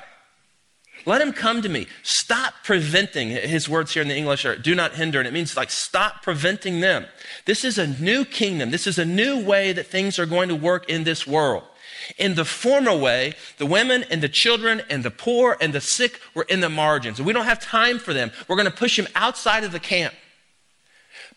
Let 1.06 1.22
him 1.22 1.32
come 1.32 1.62
to 1.62 1.70
me. 1.70 1.88
Stop 2.03 2.53
preventing. 2.63 3.29
His 3.29 3.70
words 3.70 3.94
here 3.94 4.01
in 4.01 4.10
the 4.10 4.17
English 4.17 4.44
are 4.46 4.58
do 4.58 4.75
not 4.75 4.96
hinder. 4.96 5.20
And 5.20 5.27
it 5.27 5.34
means 5.34 5.56
like 5.56 5.72
stop 5.72 6.22
preventing 6.22 6.82
them. 6.82 7.06
This 7.46 7.63
is 7.63 7.77
a 7.77 7.88
new 7.88 8.25
kingdom. 8.25 8.72
This 8.72 8.88
is 8.88 9.00
a 9.00 9.06
new 9.06 9.44
way 9.44 9.72
that 9.72 9.88
things 9.88 10.20
are 10.20 10.25
going 10.25 10.50
to 10.50 10.56
work 10.56 10.89
in 10.89 11.06
this 11.06 11.25
world. 11.25 11.63
In 12.17 12.36
the 12.36 12.46
former 12.46 12.96
way, 12.96 13.36
the 13.58 13.65
women 13.65 14.03
and 14.12 14.22
the 14.22 14.29
children 14.29 14.82
and 14.89 15.01
the 15.01 15.12
poor 15.12 15.58
and 15.62 15.72
the 15.72 15.82
sick 15.82 16.20
were 16.34 16.44
in 16.44 16.60
the 16.60 16.70
margins. 16.70 17.20
And 17.20 17.25
we 17.25 17.34
don't 17.34 17.46
have 17.46 17.62
time 17.62 18.00
for 18.00 18.13
them. 18.13 18.32
We're 18.48 18.58
going 18.58 18.70
to 18.70 18.77
push 18.77 18.98
them 18.98 19.08
outside 19.15 19.63
of 19.63 19.72
the 19.72 19.79
camp. 19.79 20.13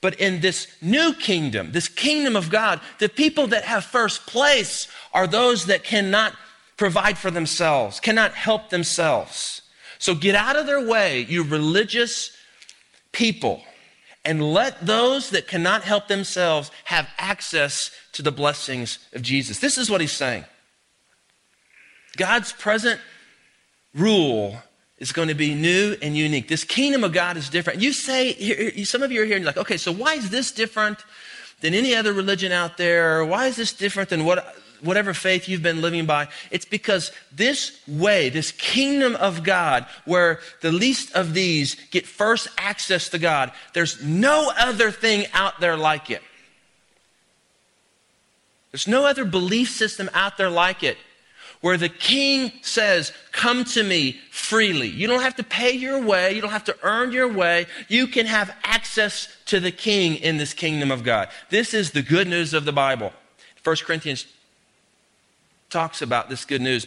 But 0.01 0.19
in 0.19 0.41
this 0.41 0.67
new 0.81 1.13
kingdom, 1.15 1.73
this 1.73 1.89
kingdom 1.89 2.35
of 2.37 2.51
God, 2.51 2.81
the 2.99 3.09
people 3.09 3.49
that 3.49 3.65
have 3.65 3.85
first 3.85 4.27
place 4.27 4.89
are 5.13 5.27
those 5.27 5.67
that 5.67 5.85
cannot 5.85 6.35
provide 6.77 7.19
for 7.19 7.31
themselves, 7.31 8.01
cannot 8.01 8.33
help 8.33 8.71
themselves. 8.71 9.63
So 9.99 10.15
get 10.15 10.35
out 10.35 10.57
of 10.57 10.67
their 10.67 10.87
way, 10.87 11.27
you 11.29 11.43
religious 11.43 12.35
people, 13.13 13.63
and 14.25 14.53
let 14.53 14.87
those 14.87 15.31
that 15.31 15.47
cannot 15.47 15.83
help 15.83 16.09
themselves 16.09 16.71
have 16.85 17.07
access 17.19 17.91
to 18.13 18.23
the 18.23 18.33
blessings 18.33 18.99
of 19.13 19.21
Jesus. 19.21 19.59
This 19.59 19.77
is 19.77 19.91
what 19.91 20.01
he's 20.01 20.13
saying. 20.13 20.47
God's 22.17 22.53
present 22.53 23.01
rule 23.95 24.63
is 25.01 25.13
going 25.13 25.29
to 25.29 25.35
be 25.35 25.55
new 25.55 25.97
and 26.01 26.17
unique. 26.17 26.47
This 26.47 26.63
kingdom 26.63 27.03
of 27.03 27.13
God 27.13 27.37
is 27.37 27.49
different. 27.49 27.81
You 27.81 27.93
say, 27.93 28.85
some 28.85 29.03
of 29.03 29.11
you 29.11 29.23
are 29.23 29.25
here 29.25 29.37
and 29.37 29.43
you're 29.43 29.49
like, 29.49 29.57
okay, 29.57 29.79
so 29.79 29.91
why 29.91 30.15
is 30.15 30.31
this 30.31 30.53
different 30.53 30.99
than 31.61 31.75
any 31.75 31.95
other 31.95 32.13
religion 32.13 32.53
out 32.53 32.77
there? 32.77 33.25
Why 33.25 33.47
is 33.47 33.57
this 33.57 33.73
different 33.73 34.11
than 34.11 34.25
what 34.25 34.55
whatever 34.83 35.13
faith 35.15 35.49
you've 35.49 35.63
been 35.63 35.83
living 35.83 36.07
by. 36.07 36.29
It's 36.51 36.65
because 36.65 37.13
this 37.33 37.79
way, 37.87 38.29
this 38.29 38.51
kingdom 38.53 39.15
of 39.17 39.45
God, 39.45 39.87
where 40.05 40.41
the 40.63 40.73
least 40.73 41.15
of 41.15 41.35
these 41.35 41.75
get 41.91 42.07
first 42.07 42.49
access 42.57 43.09
to 43.11 43.19
God, 43.19 43.53
there's 43.75 44.03
no 44.03 44.51
other 44.59 44.91
thing 44.91 45.27
out 45.33 45.61
there 45.61 45.77
like 45.77 46.11
it. 46.11 46.23
There's 48.73 48.89
no 48.89 49.05
other 49.05 49.25
belief 49.25 49.71
system 49.71 50.09
out 50.15 50.37
there 50.37 50.51
like 50.51 50.83
it 50.83 50.97
where 51.61 51.77
the 51.77 51.89
king 51.89 52.53
says, 52.63 53.13
Come 53.33 53.65
to 53.65 53.83
me 53.83 54.21
freely. 54.31 54.89
You 54.89 55.07
don't 55.07 55.23
have 55.23 55.37
to 55.37 55.45
pay 55.45 55.73
your 55.73 56.03
way, 56.03 56.33
you 56.33 56.41
don't 56.41 56.51
have 56.51 56.65
to 56.65 56.77
earn 56.83 57.13
your 57.13 57.29
way. 57.29 57.67
You 57.89 58.07
can 58.07 58.27
have 58.27 58.55
access 58.65 59.29
to 59.47 59.61
the 59.61 59.73
king 59.73 60.17
in 60.17 60.37
this 60.37 60.53
kingdom 60.53 60.91
of 60.91 61.05
God. 61.05 61.29
This 61.51 61.75
is 61.75 61.93
the 61.93 62.03
good 62.03 62.29
news 62.29 62.55
of 62.55 62.65
the 62.65 62.73
Bible. 62.73 63.13
1 63.63 63.77
Corinthians 63.85 64.27
talks 65.69 66.03
about 66.03 66.29
this 66.29 66.45
good 66.45 66.61
news 66.61 66.87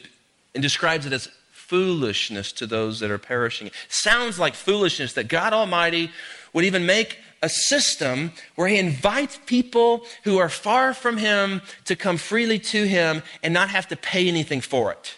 and 0.53 0.61
describes 0.61 1.05
it 1.05 1.13
as 1.13 1.29
foolishness 1.51 2.51
to 2.51 2.67
those 2.67 2.99
that 2.99 3.09
are 3.09 3.17
perishing. 3.17 3.71
Sounds 3.87 4.37
like 4.37 4.53
foolishness 4.53 5.13
that 5.13 5.27
God 5.27 5.53
Almighty 5.53 6.11
would 6.53 6.65
even 6.65 6.85
make 6.85 7.17
a 7.41 7.49
system 7.49 8.31
where 8.55 8.67
He 8.67 8.77
invites 8.77 9.39
people 9.45 10.05
who 10.23 10.37
are 10.37 10.49
far 10.49 10.93
from 10.93 11.17
Him 11.17 11.61
to 11.85 11.95
come 11.95 12.17
freely 12.17 12.59
to 12.59 12.87
Him 12.87 13.21
and 13.41 13.53
not 13.53 13.69
have 13.69 13.87
to 13.89 13.95
pay 13.95 14.27
anything 14.27 14.61
for 14.61 14.91
it. 14.91 15.15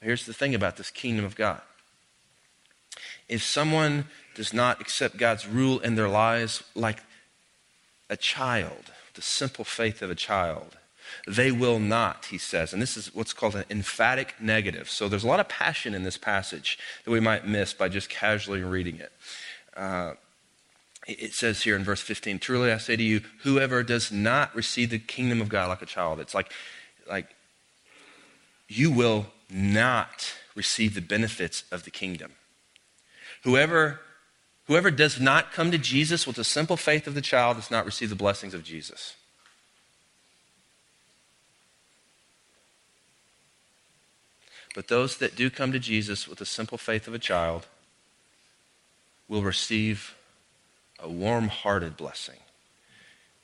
Here's 0.00 0.26
the 0.26 0.34
thing 0.34 0.54
about 0.54 0.76
this 0.76 0.90
kingdom 0.90 1.24
of 1.24 1.34
God. 1.34 1.60
If 3.28 3.42
someone 3.42 4.06
does 4.34 4.52
not 4.52 4.80
accept 4.80 5.16
God's 5.16 5.46
rule 5.46 5.80
in 5.80 5.96
their 5.96 6.08
lives 6.08 6.62
like 6.74 7.02
a 8.08 8.16
child, 8.16 8.92
the 9.14 9.22
simple 9.22 9.64
faith 9.64 10.00
of 10.00 10.10
a 10.10 10.14
child, 10.14 10.77
they 11.26 11.50
will 11.50 11.78
not, 11.78 12.26
he 12.26 12.38
says. 12.38 12.72
And 12.72 12.80
this 12.80 12.96
is 12.96 13.14
what's 13.14 13.32
called 13.32 13.54
an 13.54 13.64
emphatic 13.70 14.34
negative. 14.40 14.88
So 14.88 15.08
there's 15.08 15.24
a 15.24 15.28
lot 15.28 15.40
of 15.40 15.48
passion 15.48 15.94
in 15.94 16.04
this 16.04 16.16
passage 16.16 16.78
that 17.04 17.10
we 17.10 17.20
might 17.20 17.46
miss 17.46 17.72
by 17.72 17.88
just 17.88 18.08
casually 18.08 18.62
reading 18.62 18.96
it. 18.96 19.12
Uh, 19.76 20.14
it 21.06 21.32
says 21.32 21.62
here 21.62 21.74
in 21.74 21.84
verse 21.84 22.02
15 22.02 22.38
Truly 22.38 22.70
I 22.70 22.78
say 22.78 22.96
to 22.96 23.02
you, 23.02 23.22
whoever 23.42 23.82
does 23.82 24.12
not 24.12 24.54
receive 24.54 24.90
the 24.90 24.98
kingdom 24.98 25.40
of 25.40 25.48
God 25.48 25.68
like 25.68 25.82
a 25.82 25.86
child, 25.86 26.20
it's 26.20 26.34
like, 26.34 26.52
like 27.08 27.28
you 28.68 28.90
will 28.90 29.26
not 29.50 30.34
receive 30.54 30.94
the 30.94 31.00
benefits 31.00 31.64
of 31.72 31.84
the 31.84 31.90
kingdom. 31.90 32.32
Whoever, 33.44 34.00
whoever 34.66 34.90
does 34.90 35.20
not 35.20 35.52
come 35.52 35.70
to 35.70 35.78
Jesus 35.78 36.26
with 36.26 36.36
the 36.36 36.44
simple 36.44 36.76
faith 36.76 37.06
of 37.06 37.14
the 37.14 37.22
child 37.22 37.56
does 37.56 37.70
not 37.70 37.86
receive 37.86 38.10
the 38.10 38.16
blessings 38.16 38.52
of 38.52 38.64
Jesus. 38.64 39.14
But 44.74 44.88
those 44.88 45.18
that 45.18 45.36
do 45.36 45.50
come 45.50 45.72
to 45.72 45.78
Jesus 45.78 46.28
with 46.28 46.38
the 46.38 46.46
simple 46.46 46.78
faith 46.78 47.08
of 47.08 47.14
a 47.14 47.18
child 47.18 47.66
will 49.28 49.42
receive 49.42 50.14
a 50.98 51.08
warm 51.08 51.48
hearted 51.48 51.96
blessing. 51.96 52.38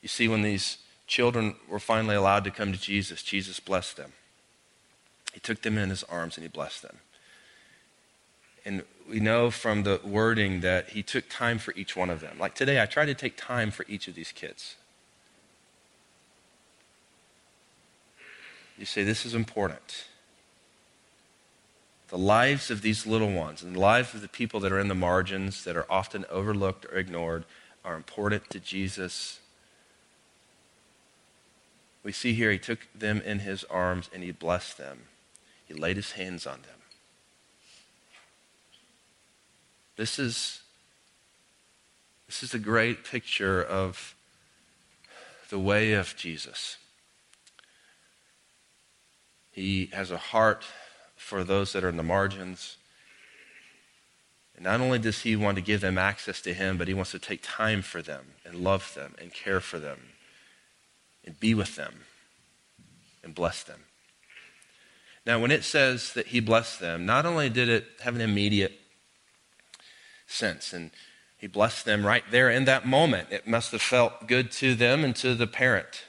You 0.01 0.09
see, 0.09 0.27
when 0.27 0.41
these 0.41 0.77
children 1.07 1.55
were 1.69 1.79
finally 1.79 2.15
allowed 2.15 2.43
to 2.43 2.51
come 2.51 2.71
to 2.71 2.79
Jesus, 2.79 3.23
Jesus 3.23 3.59
blessed 3.59 3.97
them. 3.97 4.13
He 5.33 5.39
took 5.39 5.61
them 5.61 5.77
in 5.77 5.89
his 5.89 6.03
arms 6.03 6.37
and 6.37 6.43
he 6.43 6.49
blessed 6.49 6.81
them. 6.81 6.97
And 8.65 8.83
we 9.07 9.19
know 9.19 9.51
from 9.51 9.83
the 9.83 10.01
wording 10.03 10.61
that 10.61 10.89
he 10.89 11.03
took 11.03 11.29
time 11.29 11.59
for 11.59 11.73
each 11.75 11.95
one 11.95 12.09
of 12.09 12.19
them. 12.19 12.39
Like 12.39 12.55
today, 12.55 12.81
I 12.81 12.85
try 12.85 13.05
to 13.05 13.13
take 13.13 13.37
time 13.37 13.69
for 13.69 13.85
each 13.87 14.07
of 14.07 14.15
these 14.15 14.31
kids. 14.31 14.75
You 18.77 18.85
say, 18.85 19.03
This 19.03 19.25
is 19.25 19.35
important 19.35 20.05
the 22.15 22.21
lives 22.21 22.71
of 22.71 22.81
these 22.81 23.05
little 23.05 23.33
ones 23.33 23.61
and 23.61 23.75
the 23.75 23.79
lives 23.79 24.13
of 24.13 24.21
the 24.21 24.29
people 24.29 24.61
that 24.61 24.71
are 24.71 24.79
in 24.79 24.87
the 24.87 24.95
margins 24.95 25.65
that 25.65 25.75
are 25.75 25.85
often 25.91 26.23
overlooked 26.29 26.85
or 26.85 26.97
ignored 26.97 27.43
are 27.83 27.97
important 27.97 28.49
to 28.49 28.57
Jesus 28.57 29.41
we 32.05 32.11
see 32.11 32.33
here 32.33 32.51
he 32.51 32.59
took 32.59 32.87
them 32.93 33.19
in 33.25 33.39
his 33.39 33.63
arms 33.63 34.11
and 34.13 34.21
he 34.21 34.31
blessed 34.31 34.77
them. 34.77 35.07
He 35.65 35.73
laid 35.73 35.95
his 35.95 36.11
hands 36.11 36.45
on 36.45 36.61
them. 36.61 36.79
This 39.97 40.19
is, 40.19 40.61
this 42.27 42.43
is 42.43 42.53
a 42.53 42.59
great 42.59 43.03
picture 43.03 43.61
of 43.61 44.13
the 45.49 45.57
way 45.57 45.93
of 45.93 46.15
Jesus. 46.15 46.77
He 49.51 49.89
has 49.91 50.11
a 50.11 50.17
heart 50.17 50.63
for 51.25 51.43
those 51.43 51.73
that 51.73 51.83
are 51.83 51.89
in 51.89 51.97
the 51.97 52.03
margins. 52.03 52.77
And 54.55 54.63
not 54.63 54.79
only 54.79 54.99
does 54.99 55.23
he 55.23 55.35
want 55.35 55.55
to 55.55 55.61
give 55.61 55.81
them 55.81 55.97
access 55.97 56.39
to 56.41 56.53
him, 56.53 56.77
but 56.77 56.87
he 56.87 56.93
wants 56.93 57.09
to 57.11 57.19
take 57.19 57.39
time 57.41 57.81
for 57.81 58.03
them 58.03 58.25
and 58.45 58.63
love 58.63 58.93
them 58.93 59.15
and 59.19 59.33
care 59.33 59.59
for 59.59 59.79
them 59.79 59.97
and 61.25 61.39
be 61.39 61.55
with 61.55 61.75
them 61.75 62.01
and 63.23 63.33
bless 63.33 63.63
them. 63.63 63.79
Now, 65.25 65.39
when 65.39 65.49
it 65.49 65.63
says 65.63 66.13
that 66.13 66.27
he 66.27 66.39
blessed 66.39 66.79
them, 66.79 67.07
not 67.07 67.25
only 67.25 67.49
did 67.49 67.69
it 67.69 67.87
have 68.01 68.13
an 68.13 68.21
immediate 68.21 68.79
sense, 70.27 70.73
and 70.73 70.91
he 71.39 71.47
blessed 71.47 71.85
them 71.85 72.05
right 72.05 72.23
there 72.29 72.51
in 72.51 72.65
that 72.65 72.85
moment, 72.85 73.29
it 73.31 73.47
must 73.47 73.71
have 73.71 73.81
felt 73.81 74.27
good 74.27 74.51
to 74.51 74.75
them 74.75 75.03
and 75.03 75.15
to 75.15 75.33
the 75.33 75.47
parent. 75.47 76.03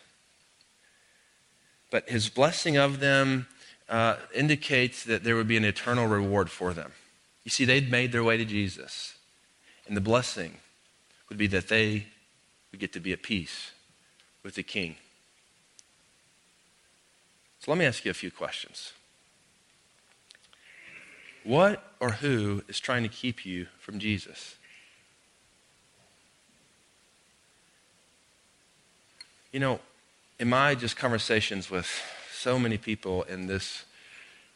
But 1.90 2.10
his 2.10 2.28
blessing 2.28 2.76
of 2.76 3.00
them 3.00 3.46
uh, 3.88 4.16
indicates 4.34 5.04
that 5.04 5.24
there 5.24 5.36
would 5.36 5.48
be 5.48 5.56
an 5.56 5.64
eternal 5.64 6.06
reward 6.06 6.50
for 6.50 6.72
them. 6.72 6.92
You 7.44 7.50
see, 7.50 7.64
they'd 7.64 7.90
made 7.90 8.12
their 8.12 8.24
way 8.24 8.36
to 8.36 8.44
Jesus, 8.44 9.14
and 9.86 9.96
the 9.96 10.00
blessing 10.00 10.56
would 11.28 11.38
be 11.38 11.46
that 11.48 11.68
they 11.68 12.06
would 12.70 12.80
get 12.80 12.92
to 12.94 13.00
be 13.00 13.12
at 13.12 13.22
peace 13.22 13.70
with 14.42 14.54
the 14.54 14.62
King. 14.62 14.96
So 17.60 17.70
let 17.70 17.78
me 17.78 17.84
ask 17.84 18.04
you 18.04 18.10
a 18.10 18.14
few 18.14 18.30
questions. 18.30 18.92
What 21.44 21.92
or 22.00 22.10
who 22.10 22.62
is 22.68 22.80
trying 22.80 23.04
to 23.04 23.08
keep 23.08 23.46
you 23.46 23.68
from 23.78 24.00
Jesus? 24.00 24.56
You 29.52 29.60
know, 29.60 29.80
in 30.38 30.48
my 30.48 30.74
just 30.74 30.96
conversations 30.96 31.70
with 31.70 31.88
so 32.46 32.60
many 32.60 32.78
people 32.78 33.24
in 33.24 33.48
this 33.48 33.84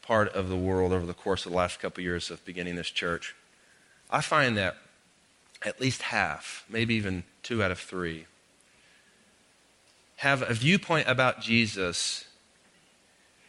part 0.00 0.28
of 0.28 0.49
the 0.49 0.54
world 0.54 0.92
over 0.92 1.04
the 1.04 1.12
course 1.12 1.44
of 1.44 1.50
the 1.50 1.59
last 1.59 1.80
couple 1.80 2.00
of 2.00 2.04
years 2.04 2.30
of 2.30 2.44
beginning 2.44 2.76
this 2.76 2.88
church, 2.88 3.35
I 4.09 4.20
find 4.20 4.56
that 4.56 4.76
at 5.66 5.80
least 5.80 6.02
half, 6.02 6.64
maybe 6.70 6.94
even 6.94 7.25
two 7.42 7.64
out 7.64 7.73
of 7.73 7.80
three, 7.80 8.26
have 10.18 10.49
a 10.49 10.54
viewpoint 10.54 11.09
about 11.09 11.40
Jesus 11.40 12.26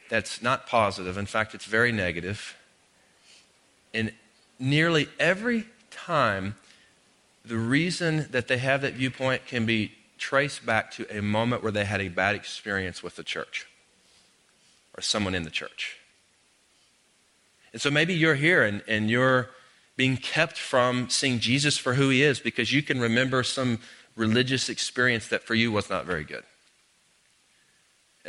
that's 0.10 0.42
not 0.42 0.66
positive. 0.66 1.20
In 1.20 1.28
fact, 1.28 1.54
it's 1.54 1.66
very 1.66 1.92
negative. 1.92 2.58
And 3.94 4.12
nearly 4.58 5.08
every 5.20 5.66
time, 5.92 6.56
the 7.46 7.58
reason 7.58 8.26
that 8.32 8.48
they 8.48 8.58
have 8.58 8.82
that 8.82 8.96
viewpoint 8.96 9.46
can 9.46 9.68
be 9.68 9.92
traced 10.18 10.66
back 10.66 10.90
to 10.94 11.06
a 11.16 11.22
moment 11.22 11.62
where 11.62 11.72
they 11.72 11.86
had 11.86 12.02
a 12.02 12.08
bad 12.08 12.34
experience 12.34 13.04
with 13.04 13.16
the 13.18 13.24
church 13.24 13.68
or 14.96 15.02
someone 15.02 15.36
in 15.36 15.44
the 15.44 15.50
church. 15.50 15.98
And 17.74 17.82
so 17.82 17.90
maybe 17.90 18.14
you're 18.14 18.36
here 18.36 18.64
and, 18.64 18.84
and 18.88 19.10
you're 19.10 19.50
being 19.96 20.18
kept 20.18 20.58
from 20.58 21.10
seeing 21.10 21.40
Jesus 21.40 21.78
for 21.78 21.94
who 21.94 22.10
he 22.10 22.24
is 22.24 22.40
because 22.40 22.74
you 22.74 22.82
can 22.82 23.00
remember 23.00 23.44
some 23.44 23.80
religious 24.16 24.70
experience 24.70 25.28
that 25.28 25.44
for 25.44 25.56
you 25.56 25.72
was 25.72 25.90
not 25.90 26.06
very 26.06 26.24
good. 26.24 26.44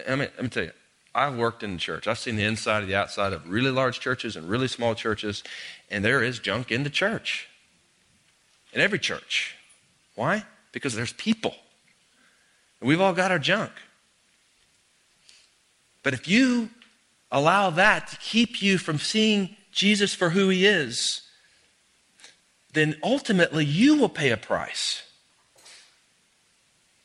I 0.09 0.11
mean, 0.11 0.28
let 0.37 0.42
me 0.42 0.49
tell 0.49 0.64
you, 0.64 0.73
I've 1.14 1.37
worked 1.37 1.62
in 1.62 1.75
the 1.75 1.78
church. 1.78 2.07
I've 2.07 2.19
seen 2.19 2.37
the 2.37 2.45
inside 2.45 2.83
of 2.83 2.88
the 2.88 2.95
outside 2.95 3.33
of 3.33 3.49
really 3.49 3.71
large 3.71 4.00
churches 4.00 4.37
and 4.37 4.49
really 4.49 4.69
small 4.69 4.95
churches, 4.95 5.42
and 5.90 6.04
there 6.04 6.23
is 6.23 6.38
junk 6.38 6.71
in 6.71 6.85
the 6.85 6.90
church. 6.90 7.49
In 8.73 8.81
every 8.81 8.99
church. 8.99 9.55
Why? 10.14 10.44
Because 10.72 10.94
there's 10.94 11.12
people. 11.12 11.55
And 12.81 12.88
we've 12.88 13.01
all 13.01 13.12
got 13.12 13.31
our 13.31 13.38
junk. 13.38 13.72
But 16.03 16.15
if 16.15 16.27
you 16.27 16.71
allow 17.31 17.71
that 17.71 18.09
to 18.09 18.17
keep 18.17 18.61
you 18.61 18.79
from 18.79 18.99
seeing 18.99 19.57
Jesus 19.71 20.15
for 20.15 20.31
who 20.31 20.49
he 20.49 20.67
is, 20.67 21.23
then 22.73 22.97
ultimately 23.03 23.65
you 23.65 23.97
will 23.99 24.09
pay 24.09 24.31
a 24.31 24.37
price. 24.37 25.03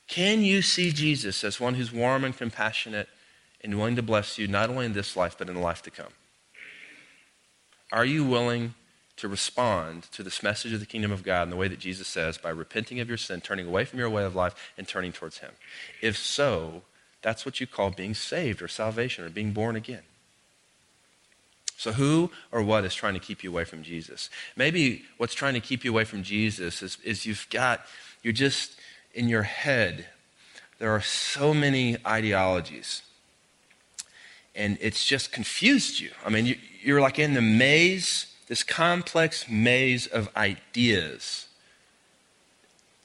Can 0.07 0.41
you 0.41 0.61
see 0.61 0.91
Jesus 0.91 1.43
as 1.43 1.59
one 1.59 1.75
who's 1.75 1.91
warm 1.91 2.23
and 2.23 2.35
compassionate 2.35 3.09
and 3.61 3.77
willing 3.77 3.95
to 3.97 4.01
bless 4.01 4.37
you 4.37 4.47
not 4.47 4.69
only 4.69 4.85
in 4.85 4.93
this 4.93 5.15
life, 5.17 5.35
but 5.37 5.49
in 5.49 5.55
the 5.55 5.61
life 5.61 5.81
to 5.83 5.91
come? 5.91 6.13
Are 7.91 8.05
you 8.05 8.23
willing 8.23 8.73
to 9.17 9.27
respond 9.27 10.03
to 10.11 10.23
this 10.23 10.43
message 10.43 10.73
of 10.73 10.79
the 10.79 10.85
kingdom 10.85 11.11
of 11.11 11.23
God 11.23 11.43
in 11.43 11.49
the 11.49 11.55
way 11.55 11.67
that 11.67 11.79
Jesus 11.79 12.07
says 12.07 12.37
by 12.37 12.49
repenting 12.49 12.99
of 12.99 13.07
your 13.07 13.17
sin, 13.17 13.41
turning 13.41 13.67
away 13.67 13.83
from 13.85 13.99
your 13.99 14.09
way 14.09 14.23
of 14.23 14.35
life, 14.35 14.53
and 14.77 14.87
turning 14.87 15.11
towards 15.11 15.39
Him? 15.39 15.51
If 16.01 16.17
so, 16.17 16.83
that's 17.21 17.45
what 17.45 17.59
you 17.59 17.67
call 17.67 17.89
being 17.89 18.13
saved 18.13 18.61
or 18.61 18.67
salvation 18.67 19.25
or 19.25 19.29
being 19.29 19.51
born 19.51 19.75
again. 19.75 20.03
So, 21.77 21.91
who 21.91 22.31
or 22.51 22.63
what 22.63 22.85
is 22.85 22.95
trying 22.95 23.13
to 23.13 23.19
keep 23.19 23.43
you 23.43 23.51
away 23.51 23.63
from 23.63 23.83
Jesus? 23.83 24.29
Maybe 24.55 25.05
what's 25.17 25.35
trying 25.35 25.53
to 25.53 25.59
keep 25.59 25.85
you 25.85 25.91
away 25.91 26.05
from 26.05 26.23
Jesus 26.23 26.81
is, 26.81 26.97
is 27.03 27.25
you've 27.25 27.47
got, 27.51 27.81
you're 28.23 28.33
just 28.33 28.79
in 29.13 29.29
your 29.29 29.43
head, 29.43 30.07
there 30.79 30.91
are 30.91 31.01
so 31.01 31.53
many 31.53 31.97
ideologies 32.05 33.03
and 34.57 34.77
it's 34.81 35.05
just 35.05 35.31
confused 35.31 35.99
you. 35.99 36.09
I 36.25 36.29
mean, 36.29 36.57
you, 36.81 36.97
are 36.97 36.99
like 36.99 37.19
in 37.19 37.35
the 37.35 37.41
maze, 37.41 38.25
this 38.47 38.63
complex 38.63 39.47
maze 39.47 40.07
of 40.07 40.29
ideas, 40.35 41.47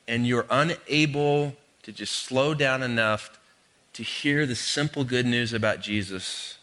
and 0.08 0.26
you're 0.26 0.46
unable 0.50 1.54
to 1.82 1.92
just 1.92 2.14
slow 2.14 2.54
down 2.54 2.82
enough 2.82 3.38
to 3.94 4.02
hear 4.02 4.46
the 4.46 4.54
simple 4.54 5.04
good 5.04 5.26
news 5.26 5.52
about 5.52 5.80
Jesus. 5.80 6.58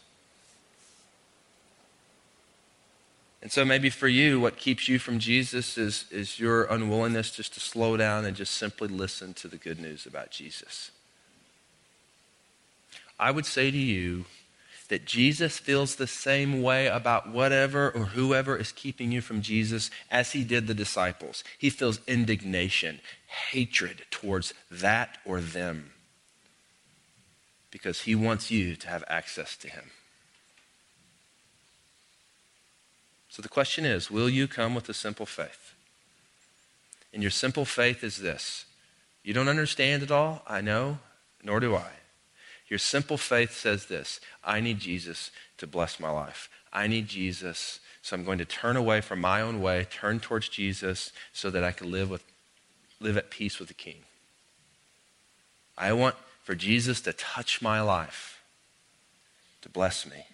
And 3.42 3.50
so 3.50 3.64
maybe 3.64 3.88
for 3.88 4.08
you, 4.08 4.40
what 4.40 4.56
keeps 4.56 4.88
you 4.88 4.98
from 4.98 5.18
Jesus 5.18 5.78
is, 5.78 6.04
is 6.10 6.38
your 6.38 6.64
unwillingness 6.64 7.30
just 7.30 7.54
to 7.54 7.60
slow 7.60 7.96
down 7.96 8.24
and 8.24 8.36
just 8.36 8.54
simply 8.54 8.88
listen 8.88 9.32
to 9.34 9.48
the 9.48 9.56
good 9.56 9.80
news 9.80 10.06
about 10.06 10.30
Jesus. 10.30 10.90
I 13.18 13.30
would 13.30 13.46
say 13.46 13.70
to 13.70 13.78
you, 13.78 14.26
that 14.88 15.04
Jesus 15.04 15.56
feels 15.56 15.94
the 15.94 16.06
same 16.08 16.62
way 16.62 16.88
about 16.88 17.30
whatever 17.30 17.92
or 17.92 18.06
whoever 18.06 18.56
is 18.56 18.72
keeping 18.72 19.12
you 19.12 19.20
from 19.20 19.40
Jesus 19.40 19.88
as 20.10 20.32
he 20.32 20.42
did 20.42 20.66
the 20.66 20.74
disciples. 20.74 21.44
He 21.56 21.70
feels 21.70 22.00
indignation, 22.08 23.00
hatred 23.28 24.02
towards 24.10 24.52
that 24.68 25.18
or 25.24 25.40
them 25.40 25.92
because 27.70 28.02
he 28.02 28.14
wants 28.14 28.50
you 28.50 28.76
to 28.76 28.88
have 28.88 29.04
access 29.08 29.56
to 29.58 29.68
him. 29.68 29.90
So 33.28 33.42
the 33.42 33.48
question 33.48 33.84
is 33.84 34.10
will 34.10 34.28
you 34.28 34.48
come 34.48 34.74
with 34.74 34.88
a 34.88 34.94
simple 34.94 35.26
faith? 35.26 35.74
And 37.12 37.22
your 37.22 37.30
simple 37.30 37.64
faith 37.64 38.04
is 38.04 38.18
this 38.18 38.66
you 39.22 39.34
don't 39.34 39.48
understand 39.48 40.02
it 40.02 40.10
all, 40.10 40.42
I 40.46 40.60
know, 40.60 40.98
nor 41.42 41.60
do 41.60 41.74
I. 41.76 41.90
Your 42.68 42.78
simple 42.78 43.18
faith 43.18 43.52
says 43.52 43.86
this 43.86 44.20
I 44.44 44.60
need 44.60 44.78
Jesus 44.78 45.30
to 45.58 45.66
bless 45.66 46.00
my 46.00 46.10
life. 46.10 46.48
I 46.72 46.86
need 46.86 47.08
Jesus, 47.08 47.80
so 48.00 48.16
I'm 48.16 48.24
going 48.24 48.38
to 48.38 48.44
turn 48.44 48.76
away 48.76 49.00
from 49.00 49.20
my 49.20 49.40
own 49.40 49.60
way, 49.60 49.86
turn 49.90 50.20
towards 50.20 50.48
Jesus, 50.48 51.12
so 51.32 51.50
that 51.50 51.64
I 51.64 51.72
can 51.72 51.90
live, 51.90 52.08
with, 52.08 52.22
live 53.00 53.16
at 53.16 53.30
peace 53.30 53.58
with 53.58 53.68
the 53.68 53.74
King. 53.74 53.96
I 55.76 55.92
want 55.92 56.14
for 56.42 56.54
Jesus 56.54 57.00
to 57.02 57.12
touch 57.12 57.62
my 57.62 57.80
life, 57.80 58.42
to 59.62 59.68
bless 59.68 60.06
me. 60.06 60.26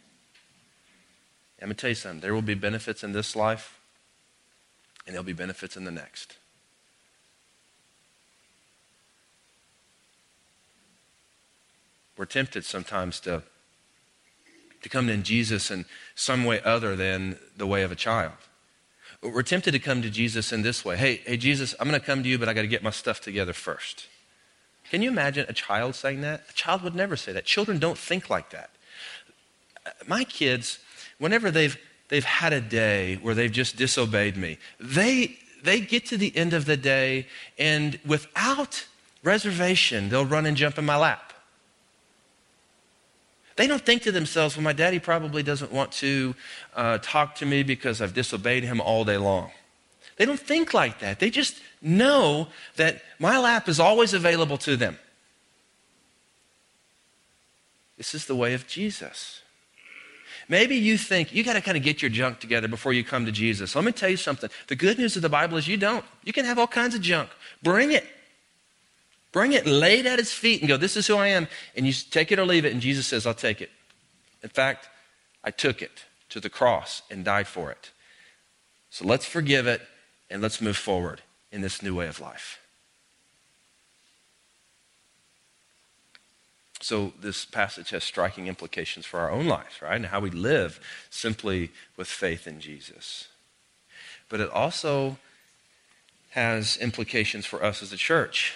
I'm 1.61 1.69
going 1.69 1.77
to 1.77 1.81
tell 1.81 1.91
you 1.91 1.95
something. 1.95 2.21
There 2.21 2.35
will 2.35 2.43
be 2.43 2.55
benefits 2.55 3.03
in 3.03 3.13
this 3.13 3.35
life, 3.35 3.79
and 5.07 5.15
there'll 5.15 5.25
be 5.25 5.33
benefits 5.33 5.77
in 5.77 5.85
the 5.85 5.91
next. 5.91 6.37
We're 12.17 12.25
tempted 12.25 12.65
sometimes 12.65 13.21
to, 13.21 13.43
to 14.83 14.89
come 14.89 15.07
to 15.09 15.17
Jesus 15.17 15.71
in 15.71 15.87
some 16.15 16.45
way 16.45 16.63
other 16.63 16.97
than 16.97 17.39
the 17.57 17.67
way 17.67 17.83
of 17.83 17.93
a 17.93 17.97
child. 17.97 18.33
We're 19.23 19.43
tempted 19.43 19.73
to 19.73 19.79
come 19.79 20.03
to 20.03 20.11
Jesus 20.11 20.53
in 20.53 20.63
this 20.63 20.85
way 20.85 20.97
Hey, 20.97 21.17
hey 21.27 21.37
Jesus, 21.37 21.75
I'm 21.81 21.89
going 21.89 21.99
to 21.99 22.07
come 22.07 22.23
to 22.23 22.29
you, 22.29 22.39
but 22.39 22.49
I 22.49 22.55
got 22.55 22.63
to 22.63 22.69
get 22.69 22.83
my 22.83 22.91
stuff 22.91 23.21
together 23.21 23.53
first. 23.53 24.07
Can 24.91 25.03
you 25.03 25.11
imagine 25.11 25.47
a 25.49 25.53
child 25.53 25.95
saying 25.95 26.21
that? 26.23 26.45
A 26.49 26.53
child 26.53 26.83
would 26.83 26.95
never 26.95 27.17
say 27.17 27.33
that. 27.33 27.45
Children 27.45 27.79
don't 27.79 27.99
think 27.99 28.31
like 28.31 28.51
that. 28.51 28.71
My 30.07 30.25
kids, 30.25 30.79
whenever 31.19 31.51
they've, 31.51 31.77
they've 32.09 32.25
had 32.25 32.53
a 32.53 32.61
day 32.61 33.17
where 33.17 33.35
they've 33.35 33.53
just 33.53 33.77
disobeyed 33.77 34.37
me, 34.37 34.59
they, 34.79 35.39
they 35.63 35.81
get 35.81 36.07
to 36.07 36.17
the 36.17 36.37
end 36.37 36.53
of 36.53 36.65
the 36.65 36.77
day 36.77 37.27
and 37.59 37.99
without 38.07 38.87
reservation, 39.23 40.09
they'll 40.09 40.25
run 40.25 40.47
and 40.47 40.57
jump 40.57 40.79
in 40.79 40.85
my 40.85 40.97
lap. 40.97 41.33
They 43.57 43.67
don't 43.67 43.85
think 43.85 44.03
to 44.03 44.13
themselves, 44.13 44.57
well, 44.57 44.65
my 44.65 44.75
daddy 44.75 44.99
probably 44.99 45.43
doesn't 45.43 45.73
want 45.73 45.91
to 45.93 46.35
uh, 46.75 46.99
talk 46.99 47.37
to 47.37 47.47
me 47.47 47.63
because 47.63 48.03
I've 48.03 48.13
disobeyed 48.13 48.65
him 48.65 48.81
all 48.81 49.05
day 49.05 49.17
long. 49.17 49.51
They 50.17 50.25
don't 50.25 50.41
think 50.41 50.73
like 50.73 51.01
that. 51.01 51.21
They 51.21 51.31
just 51.31 51.61
know 51.83 52.49
that 52.77 53.03
my 53.19 53.39
lap 53.39 53.69
is 53.69 53.79
always 53.79 54.15
available 54.15 54.57
to 54.59 54.77
them. 54.77 54.99
This 57.97 58.15
is 58.15 58.27
the 58.27 58.35
way 58.35 58.55
of 58.55 58.67
Jesus. 58.67 59.43
Maybe 60.49 60.77
you 60.77 60.97
think 60.97 61.35
you 61.35 61.43
got 61.43 61.55
to 61.55 61.61
kind 61.61 61.77
of 61.77 61.83
get 61.83 62.03
your 62.03 62.11
junk 62.11 62.41
together 62.41 62.69
before 62.69 62.93
you 62.93 63.03
come 63.03 63.27
to 63.27 63.33
Jesus. 63.33 63.75
Let 63.75 63.85
me 63.85 63.93
tell 63.93 64.09
you 64.09 64.17
something. 64.17 64.49
The 64.69 64.77
good 64.77 64.99
news 64.99 65.17
of 65.17 65.23
the 65.23 65.29
Bible 65.29 65.57
is 65.57 65.67
you 65.67 65.77
don't. 65.77 66.05
You 66.25 66.33
can 66.33 66.45
have 66.45 66.59
all 66.59 66.67
kinds 66.67 66.95
of 66.95 67.01
junk. 67.01 67.31
Bring 67.63 67.93
it. 67.93 68.07
Bring 69.33 69.53
it, 69.53 69.67
lay 69.67 69.99
it 69.99 70.07
at 70.07 70.19
his 70.19 70.33
feet, 70.33 70.61
and 70.61 70.69
go, 70.69 70.79
This 70.79 70.97
is 70.97 71.07
who 71.07 71.17
I 71.17 71.27
am. 71.29 71.47
And 71.75 71.87
you 71.87 71.93
take 71.93 72.33
it 72.33 72.39
or 72.39 72.47
leave 72.47 72.65
it. 72.65 72.73
And 72.73 72.81
Jesus 72.81 73.07
says, 73.07 73.27
I'll 73.27 73.35
take 73.35 73.61
it. 73.61 73.71
In 74.43 74.49
fact, 74.49 74.89
I 75.45 75.51
took 75.51 75.83
it 75.83 76.05
to 76.31 76.41
the 76.41 76.49
cross 76.49 77.03
and 77.11 77.25
died 77.25 77.47
for 77.49 77.71
it. 77.71 77.91
So 78.89 79.05
let's 79.05 79.27
forgive 79.27 79.67
it 79.67 79.83
and 80.31 80.43
let's 80.43 80.61
move 80.61 80.77
forward 80.77 81.23
in 81.53 81.61
this 81.61 81.83
new 81.83 81.95
way 81.95 82.09
of 82.09 82.21
life. 82.21 82.61
So, 86.81 87.13
this 87.21 87.45
passage 87.45 87.91
has 87.91 88.05
striking 88.05 88.47
implications 88.47 89.07
for 89.07 89.19
our 89.19 89.31
own 89.31 89.47
lives, 89.47 89.81
right? 89.83 89.97
And 89.97 90.07
how 90.07 90.21
we 90.21 90.31
live 90.31 90.79
simply 91.11 91.71
with 91.97 92.07
faith 92.07 92.47
in 92.47 92.61
Jesus. 92.61 93.29
But 94.29 94.41
it 94.41 94.51
also 94.51 95.17
has 96.31 96.77
implications 96.77 97.47
for 97.47 97.65
us 97.65 97.83
as 97.83 97.93
a 97.93 97.97
church, 97.97 98.55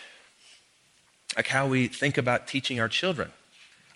like 1.35 1.49
how 1.49 1.67
we 1.67 1.89
think 1.89 2.19
about 2.19 2.47
teaching 2.47 2.79
our 2.79 2.89
children. 2.89 3.33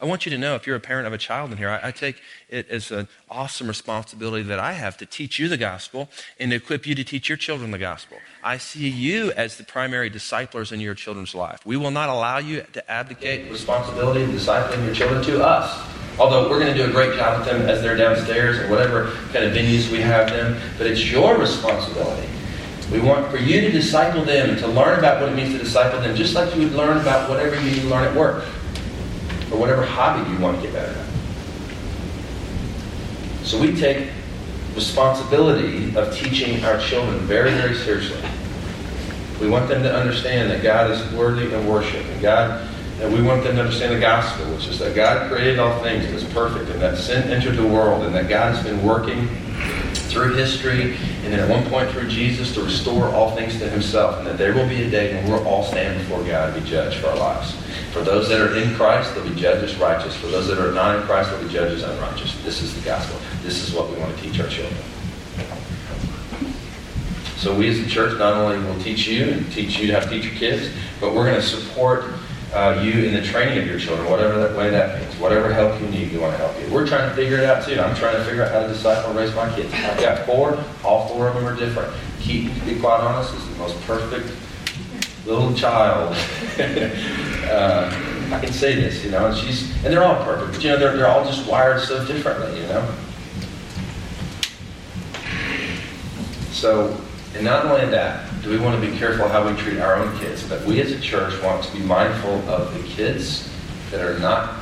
I 0.00 0.06
want 0.06 0.26
you 0.26 0.30
to 0.30 0.38
know 0.38 0.56
if 0.56 0.66
you're 0.66 0.76
a 0.76 0.80
parent 0.80 1.06
of 1.06 1.12
a 1.12 1.18
child 1.18 1.52
in 1.52 1.58
here, 1.58 1.70
I, 1.70 1.88
I, 1.88 1.90
take 1.92 2.20
it 2.48 2.68
as 2.68 2.90
an 2.90 3.06
awesome 3.30 3.68
responsibility 3.68 4.42
that 4.42 4.58
I 4.58 4.72
have 4.72 4.96
to 4.98 5.06
teach 5.06 5.38
you 5.38 5.48
the 5.48 5.56
gospel 5.56 6.08
and 6.40 6.52
equip 6.52 6.86
you 6.86 6.96
to 6.96 7.04
teach 7.04 7.28
your 7.28 7.38
children 7.38 7.70
the 7.70 7.78
gospel. 7.78 8.18
I 8.42 8.58
see 8.58 8.88
you 8.88 9.30
as 9.32 9.56
the 9.56 9.64
primary 9.64 10.10
disciplers 10.10 10.72
in 10.72 10.80
your 10.80 10.94
children's 10.94 11.34
life. 11.34 11.64
We 11.64 11.76
will 11.76 11.92
not 11.92 12.08
allow 12.08 12.38
you 12.38 12.64
to 12.72 12.90
abdicate 12.90 13.50
responsibility 13.50 14.24
of 14.24 14.30
discipling 14.30 14.84
your 14.84 14.94
children 14.94 15.22
to 15.24 15.44
us. 15.44 15.90
Although 16.18 16.50
we're 16.50 16.60
going 16.60 16.72
to 16.72 16.78
do 16.78 16.88
a 16.88 16.92
great 16.92 17.16
job 17.16 17.38
with 17.38 17.48
them 17.48 17.62
as 17.62 17.80
they're 17.80 17.96
downstairs 17.96 18.58
or 18.58 18.68
whatever 18.68 19.12
kind 19.32 19.44
of 19.44 19.52
venues 19.52 19.90
we 19.90 20.00
have 20.00 20.28
them, 20.28 20.60
but 20.76 20.88
it's 20.88 21.10
your 21.10 21.38
responsibility. 21.38 22.28
We 22.92 23.00
want 23.00 23.30
for 23.30 23.38
you 23.38 23.60
to 23.62 23.70
disciple 23.70 24.24
them 24.24 24.56
to 24.58 24.66
learn 24.66 24.98
about 24.98 25.20
what 25.20 25.32
it 25.32 25.34
means 25.34 25.52
to 25.52 25.58
disciple 25.58 26.00
them, 26.00 26.14
just 26.14 26.34
like 26.34 26.54
you 26.54 26.62
would 26.62 26.72
learn 26.72 26.98
about 26.98 27.30
whatever 27.30 27.56
you 27.56 27.70
need 27.70 27.80
to 27.80 27.88
learn 27.88 28.04
at 28.04 28.14
work 28.14 28.44
or 29.50 29.58
whatever 29.58 29.84
hobby 29.84 30.30
you 30.30 30.38
want 30.38 30.56
to 30.56 30.62
get 30.62 30.72
better 30.72 30.98
at. 30.98 31.06
So 33.44 33.60
we 33.60 33.76
take 33.76 34.08
responsibility 34.74 35.94
of 35.96 36.14
teaching 36.14 36.64
our 36.64 36.78
children 36.80 37.18
very, 37.20 37.50
very 37.52 37.74
seriously. 37.74 38.18
We 39.40 39.48
want 39.48 39.68
them 39.68 39.82
to 39.82 39.94
understand 39.94 40.50
that 40.50 40.62
God 40.62 40.90
is 40.90 41.12
worthy 41.12 41.52
of 41.52 41.66
worship, 41.66 42.04
and 42.06 42.22
God, 42.22 42.68
and 43.00 43.12
we 43.12 43.22
want 43.22 43.44
them 43.44 43.56
to 43.56 43.62
understand 43.62 43.94
the 43.94 44.00
gospel, 44.00 44.46
which 44.54 44.66
is 44.66 44.78
that 44.78 44.94
God 44.94 45.30
created 45.30 45.58
all 45.58 45.82
things 45.82 46.04
and 46.04 46.14
is 46.14 46.24
perfect, 46.32 46.70
and 46.70 46.80
that 46.80 46.96
sin 46.96 47.30
entered 47.30 47.56
the 47.56 47.66
world, 47.66 48.04
and 48.04 48.14
that 48.14 48.28
God 48.28 48.54
has 48.54 48.64
been 48.64 48.82
working 48.84 49.28
through 50.08 50.34
history, 50.34 50.96
and 51.24 51.32
then 51.32 51.40
at 51.40 51.48
one 51.48 51.64
point 51.66 51.90
through 51.90 52.08
Jesus 52.08 52.54
to 52.54 52.62
restore 52.62 53.08
all 53.08 53.34
things 53.34 53.58
to 53.58 53.68
Himself, 53.68 54.18
and 54.18 54.26
that 54.26 54.38
there 54.38 54.54
will 54.54 54.68
be 54.68 54.82
a 54.82 54.90
day 54.90 55.14
when 55.14 55.30
we'll 55.30 55.46
all 55.46 55.64
stand 55.64 55.98
before 55.98 56.22
God 56.24 56.54
to 56.54 56.60
be 56.60 56.66
judged 56.66 57.00
for 57.00 57.08
our 57.08 57.16
lives. 57.16 57.56
For 57.94 58.02
those 58.02 58.28
that 58.28 58.40
are 58.40 58.56
in 58.56 58.74
Christ, 58.74 59.14
they'll 59.14 59.22
be 59.22 59.36
judged 59.36 59.62
as 59.62 59.76
righteous. 59.76 60.16
For 60.16 60.26
those 60.26 60.48
that 60.48 60.58
are 60.58 60.72
not 60.72 60.96
in 60.96 61.02
Christ, 61.02 61.30
they'll 61.30 61.40
be 61.40 61.48
judged 61.48 61.76
as 61.76 61.84
unrighteous. 61.84 62.42
This 62.42 62.60
is 62.60 62.74
the 62.74 62.80
gospel. 62.80 63.20
This 63.44 63.62
is 63.62 63.72
what 63.72 63.88
we 63.88 63.96
want 63.98 64.16
to 64.16 64.20
teach 64.20 64.40
our 64.40 64.48
children. 64.48 64.82
So 67.36 67.54
we 67.56 67.68
as 67.68 67.78
a 67.78 67.86
church 67.86 68.18
not 68.18 68.34
only 68.34 68.58
will 68.66 68.82
teach 68.82 69.06
you 69.06 69.26
and 69.26 69.52
teach 69.52 69.78
you 69.78 69.92
how 69.92 70.00
to 70.00 70.10
teach 70.10 70.24
your 70.24 70.34
kids, 70.34 70.74
but 71.00 71.14
we're 71.14 71.24
going 71.24 71.40
to 71.40 71.46
support 71.46 72.06
uh, 72.52 72.80
you 72.82 73.04
in 73.04 73.14
the 73.14 73.22
training 73.22 73.58
of 73.58 73.66
your 73.68 73.78
children, 73.78 74.10
whatever 74.10 74.40
that 74.40 74.56
way 74.56 74.70
that 74.70 75.00
means. 75.00 75.14
Whatever 75.20 75.52
help 75.54 75.80
you 75.80 75.86
need, 75.86 76.10
we 76.10 76.18
want 76.18 76.32
to 76.32 76.38
help 76.38 76.60
you. 76.60 76.74
We're 76.74 76.88
trying 76.88 77.08
to 77.08 77.14
figure 77.14 77.38
it 77.38 77.44
out 77.44 77.64
too. 77.64 77.78
I'm 77.78 77.94
trying 77.94 78.16
to 78.16 78.24
figure 78.24 78.42
out 78.42 78.50
how 78.50 78.62
to 78.62 78.68
disciple 78.72 79.10
and 79.10 79.18
raise 79.20 79.32
my 79.36 79.54
kids. 79.54 79.72
I've 79.72 80.00
got 80.00 80.26
four. 80.26 80.58
All 80.82 81.06
four 81.10 81.28
of 81.28 81.36
them 81.36 81.46
are 81.46 81.54
different. 81.54 81.94
Keith, 82.18 82.52
to 82.58 82.64
be 82.64 82.80
quite 82.80 82.98
honest, 83.02 83.32
is 83.34 83.48
the 83.50 83.54
most 83.54 83.80
perfect 83.82 84.32
little 85.26 85.54
child. 85.54 86.14
uh, 87.50 88.14
I 88.32 88.40
can 88.40 88.52
say 88.52 88.74
this, 88.74 89.04
you 89.04 89.10
know, 89.10 89.26
and 89.26 89.36
she's, 89.36 89.70
and 89.84 89.92
they're 89.92 90.02
all 90.02 90.22
perfect, 90.24 90.52
but 90.52 90.64
you 90.64 90.70
know, 90.70 90.78
they're, 90.78 90.96
they're 90.96 91.08
all 91.08 91.24
just 91.24 91.48
wired 91.48 91.80
so 91.80 92.04
differently, 92.06 92.60
you 92.60 92.66
know. 92.66 92.94
So, 96.52 96.98
and 97.34 97.44
not 97.44 97.66
only 97.66 97.86
that, 97.86 98.30
do 98.42 98.50
we 98.50 98.58
want 98.58 98.80
to 98.80 98.90
be 98.90 98.96
careful 98.96 99.28
how 99.28 99.48
we 99.48 99.56
treat 99.58 99.78
our 99.78 99.96
own 99.96 100.16
kids, 100.18 100.46
but 100.48 100.64
we 100.64 100.80
as 100.80 100.92
a 100.92 101.00
church 101.00 101.40
want 101.42 101.64
to 101.64 101.72
be 101.72 101.80
mindful 101.80 102.48
of 102.48 102.72
the 102.74 102.82
kids 102.88 103.50
that 103.90 104.00
are 104.00 104.18
not 104.18 104.54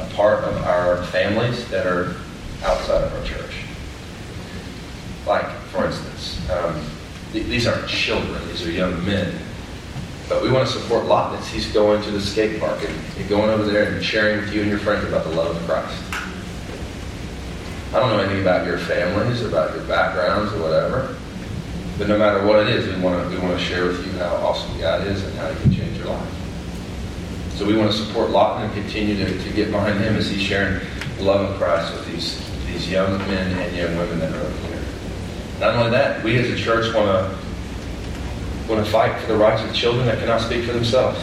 a 0.00 0.04
part 0.14 0.44
of 0.44 0.56
our 0.64 1.04
families 1.06 1.68
that 1.70 1.86
are 1.86 2.16
outside 2.62 3.04
of 3.04 3.14
our 3.14 3.24
church. 3.24 3.52
Like, 5.26 5.48
for 5.70 5.86
instance, 5.86 6.50
um, 6.50 6.80
th- 7.32 7.46
these 7.46 7.66
aren't 7.66 7.88
children, 7.88 8.46
these 8.48 8.66
are 8.66 8.70
young 8.70 9.04
men 9.04 9.38
but 10.28 10.42
we 10.42 10.50
want 10.50 10.68
to 10.68 10.72
support 10.72 11.06
Lawton 11.06 11.38
as 11.38 11.48
he's 11.48 11.72
going 11.72 12.02
to 12.02 12.10
the 12.10 12.20
skate 12.20 12.60
park 12.60 12.78
and, 12.84 13.28
going 13.28 13.50
over 13.50 13.64
there 13.64 13.92
and 13.92 14.04
sharing 14.04 14.40
with 14.40 14.54
you 14.54 14.62
and 14.62 14.70
your 14.70 14.78
friends 14.78 15.06
about 15.06 15.24
the 15.24 15.30
love 15.30 15.54
of 15.54 15.62
Christ. 15.68 16.02
I 17.94 18.00
don't 18.00 18.10
know 18.10 18.20
anything 18.20 18.42
about 18.42 18.66
your 18.66 18.78
families 18.78 19.42
or 19.42 19.48
about 19.48 19.74
your 19.74 19.84
backgrounds 19.84 20.52
or 20.54 20.62
whatever. 20.62 21.16
But 21.98 22.08
no 22.08 22.18
matter 22.18 22.46
what 22.46 22.60
it 22.60 22.68
is, 22.68 22.86
we 22.86 23.02
want 23.02 23.22
to, 23.22 23.34
we 23.34 23.42
want 23.42 23.58
to 23.58 23.64
share 23.64 23.86
with 23.86 24.06
you 24.06 24.12
how 24.18 24.36
awesome 24.36 24.78
God 24.78 25.06
is 25.06 25.24
and 25.24 25.36
how 25.36 25.52
he 25.52 25.62
can 25.62 25.74
change 25.74 25.98
your 25.98 26.06
life. 26.08 26.34
So 27.54 27.66
we 27.66 27.76
want 27.76 27.90
to 27.90 27.96
support 27.96 28.30
Lawton 28.30 28.64
and 28.64 28.72
continue 28.72 29.16
to, 29.16 29.42
to 29.42 29.52
get 29.52 29.70
behind 29.70 29.98
him 29.98 30.14
as 30.16 30.30
he's 30.30 30.42
sharing 30.42 30.80
the 31.16 31.24
love 31.24 31.50
of 31.50 31.58
Christ 31.58 31.92
with 31.92 32.06
these, 32.06 32.66
these 32.66 32.88
young 32.90 33.18
men 33.18 33.58
and 33.58 33.76
young 33.76 33.96
women 33.96 34.20
that 34.20 34.32
are 34.32 34.40
over 34.40 34.68
here. 34.68 34.82
Not 35.58 35.74
only 35.74 35.90
that, 35.90 36.22
we 36.22 36.38
as 36.38 36.48
a 36.48 36.56
church 36.56 36.94
want 36.94 37.08
to 37.08 37.47
want 38.68 38.84
to 38.84 38.90
fight 38.90 39.18
for 39.20 39.32
the 39.32 39.36
rights 39.36 39.62
of 39.62 39.74
children 39.74 40.06
that 40.06 40.18
cannot 40.18 40.40
speak 40.40 40.64
for 40.64 40.72
themselves. 40.72 41.18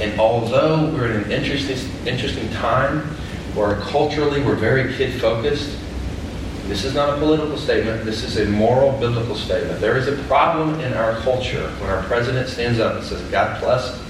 And 0.00 0.18
although 0.18 0.90
we're 0.90 1.10
in 1.12 1.24
an 1.24 1.32
interesting, 1.32 1.76
interesting 2.06 2.50
time 2.52 3.00
where 3.54 3.76
culturally 3.80 4.42
we're 4.42 4.56
very 4.56 4.94
kid 4.94 5.20
focused, 5.20 5.78
this 6.66 6.84
is 6.84 6.94
not 6.94 7.10
a 7.10 7.18
political 7.18 7.56
statement, 7.56 8.04
this 8.04 8.22
is 8.22 8.38
a 8.38 8.46
moral 8.46 8.98
biblical 8.98 9.36
statement. 9.36 9.80
There 9.80 9.96
is 9.96 10.08
a 10.08 10.16
problem 10.24 10.80
in 10.80 10.94
our 10.94 11.14
culture 11.20 11.68
when 11.80 11.90
our 11.90 12.02
president 12.04 12.48
stands 12.48 12.78
up 12.78 12.96
and 12.96 13.04
says, 13.04 13.20
God 13.30 13.60
bless, 13.60 14.00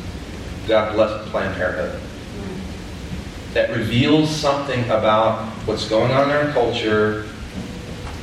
God 0.69 0.95
bless 0.95 1.29
Planned 1.31 1.55
Parenthood. 1.57 2.01
Mm. 2.01 3.55
That 3.55 3.71
reveals 3.71 4.31
something 4.35 4.85
about 4.85 5.49
what's 5.67 5.89
going 5.89 6.13
on 6.13 6.31
in 6.31 6.37
our 6.37 6.53
culture 6.53 7.27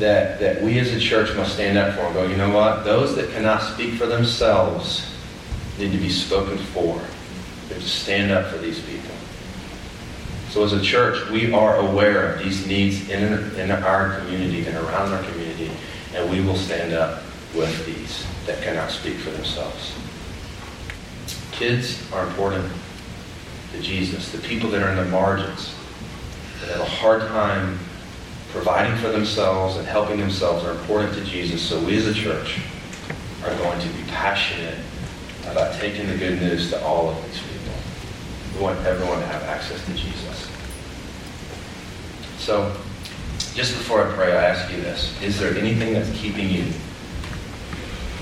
that, 0.02 0.40
that 0.40 0.62
we 0.62 0.80
as 0.80 0.92
a 0.94 1.00
church 1.00 1.36
must 1.36 1.54
stand 1.54 1.78
up 1.78 1.96
for 1.96 2.02
and 2.02 2.14
go, 2.14 2.26
you 2.26 2.36
know 2.36 2.50
what? 2.50 2.84
Those 2.84 3.16
that 3.16 3.32
cannot 3.32 3.62
speak 3.62 3.94
for 3.94 4.08
themselves 4.08 5.08
need 5.80 5.92
to 5.92 5.98
be 5.98 6.10
spoken 6.10 6.58
for. 6.58 6.96
We 6.96 7.76
have 7.76 7.84
to 7.84 7.90
stand 7.90 8.32
up 8.32 8.52
for 8.52 8.58
these 8.58 8.82
people. 8.82 9.16
So 10.50 10.64
as 10.64 10.74
a 10.74 10.82
church, 10.82 11.30
we 11.30 11.54
are 11.54 11.78
aware 11.78 12.34
of 12.34 12.44
these 12.44 12.68
needs 12.68 13.10
in, 13.10 13.56
in 13.56 13.72
our 13.72 14.20
community 14.20 14.66
and 14.66 14.76
around 14.76 15.14
our 15.14 15.24
community, 15.32 15.72
and 16.14 16.30
we 16.30 16.42
will 16.42 16.58
stand 16.58 16.94
up 16.94 17.24
with 17.56 17.86
these 17.86 18.26
that 18.48 18.62
cannot 18.62 18.92
speak 18.92 19.16
for 19.18 19.30
themselves. 19.30 19.94
Kids 21.52 22.12
are 22.12 22.28
important 22.28 22.70
to 23.72 23.82
Jesus. 23.82 24.32
The 24.32 24.40
people 24.40 24.70
that 24.72 24.82
are 24.82 24.90
in 24.90 24.98
the 24.98 25.06
margins 25.06 25.74
that 26.60 26.72
have 26.72 26.82
a 26.82 26.90
hard 26.90 27.22
time 27.28 27.80
providing 28.52 28.96
for 28.98 29.10
themselves 29.10 29.78
and 29.78 29.88
helping 29.88 30.20
themselves 30.20 30.66
are 30.66 30.72
important 30.72 31.14
to 31.14 31.24
Jesus. 31.24 31.62
So 31.62 31.84
we 31.84 31.98
as 31.98 32.06
a 32.06 32.14
church 32.14 32.60
are 33.44 33.56
going 33.58 33.80
to 33.80 33.88
be 33.88 34.04
passionate 34.10 34.78
about 35.48 35.74
taking 35.80 36.08
the 36.08 36.18
good 36.18 36.40
news 36.40 36.70
to 36.70 36.84
all 36.84 37.10
of 37.10 37.26
these 37.26 37.42
people. 37.42 37.74
We 38.56 38.62
want 38.62 38.86
everyone 38.86 39.20
to 39.20 39.26
have 39.26 39.44
access 39.44 39.84
to 39.86 39.94
Jesus. 39.94 40.50
So, 42.38 42.76
just 43.54 43.78
before 43.78 44.08
I 44.08 44.14
pray, 44.14 44.34
I 44.34 44.44
ask 44.46 44.72
you 44.72 44.82
this. 44.82 45.20
Is 45.22 45.40
there 45.40 45.56
anything 45.58 45.94
that's 45.94 46.12
keeping 46.18 46.50
you 46.50 46.64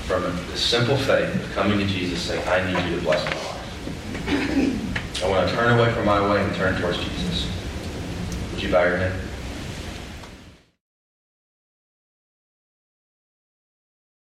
from 0.06 0.24
the 0.24 0.58
simple 0.58 0.98
faith 0.98 1.34
of 1.36 1.52
coming 1.54 1.80
to 1.80 1.86
Jesus 1.86 2.22
saying, 2.22 2.48
I 2.48 2.66
need 2.72 2.90
you 2.90 2.98
to 2.98 3.02
bless 3.02 3.24
my 3.26 3.32
life? 3.32 5.24
I 5.24 5.30
want 5.30 5.50
to 5.50 5.56
turn 5.56 5.78
away 5.78 5.92
from 5.94 6.06
my 6.06 6.32
way 6.32 6.44
and 6.44 6.56
turn 6.56 6.80
towards 6.80 6.98
Jesus. 6.98 7.52
Would 8.52 8.64
you 8.64 8.72
bow 8.72 8.84
your 8.84 8.98
head? 8.98 9.29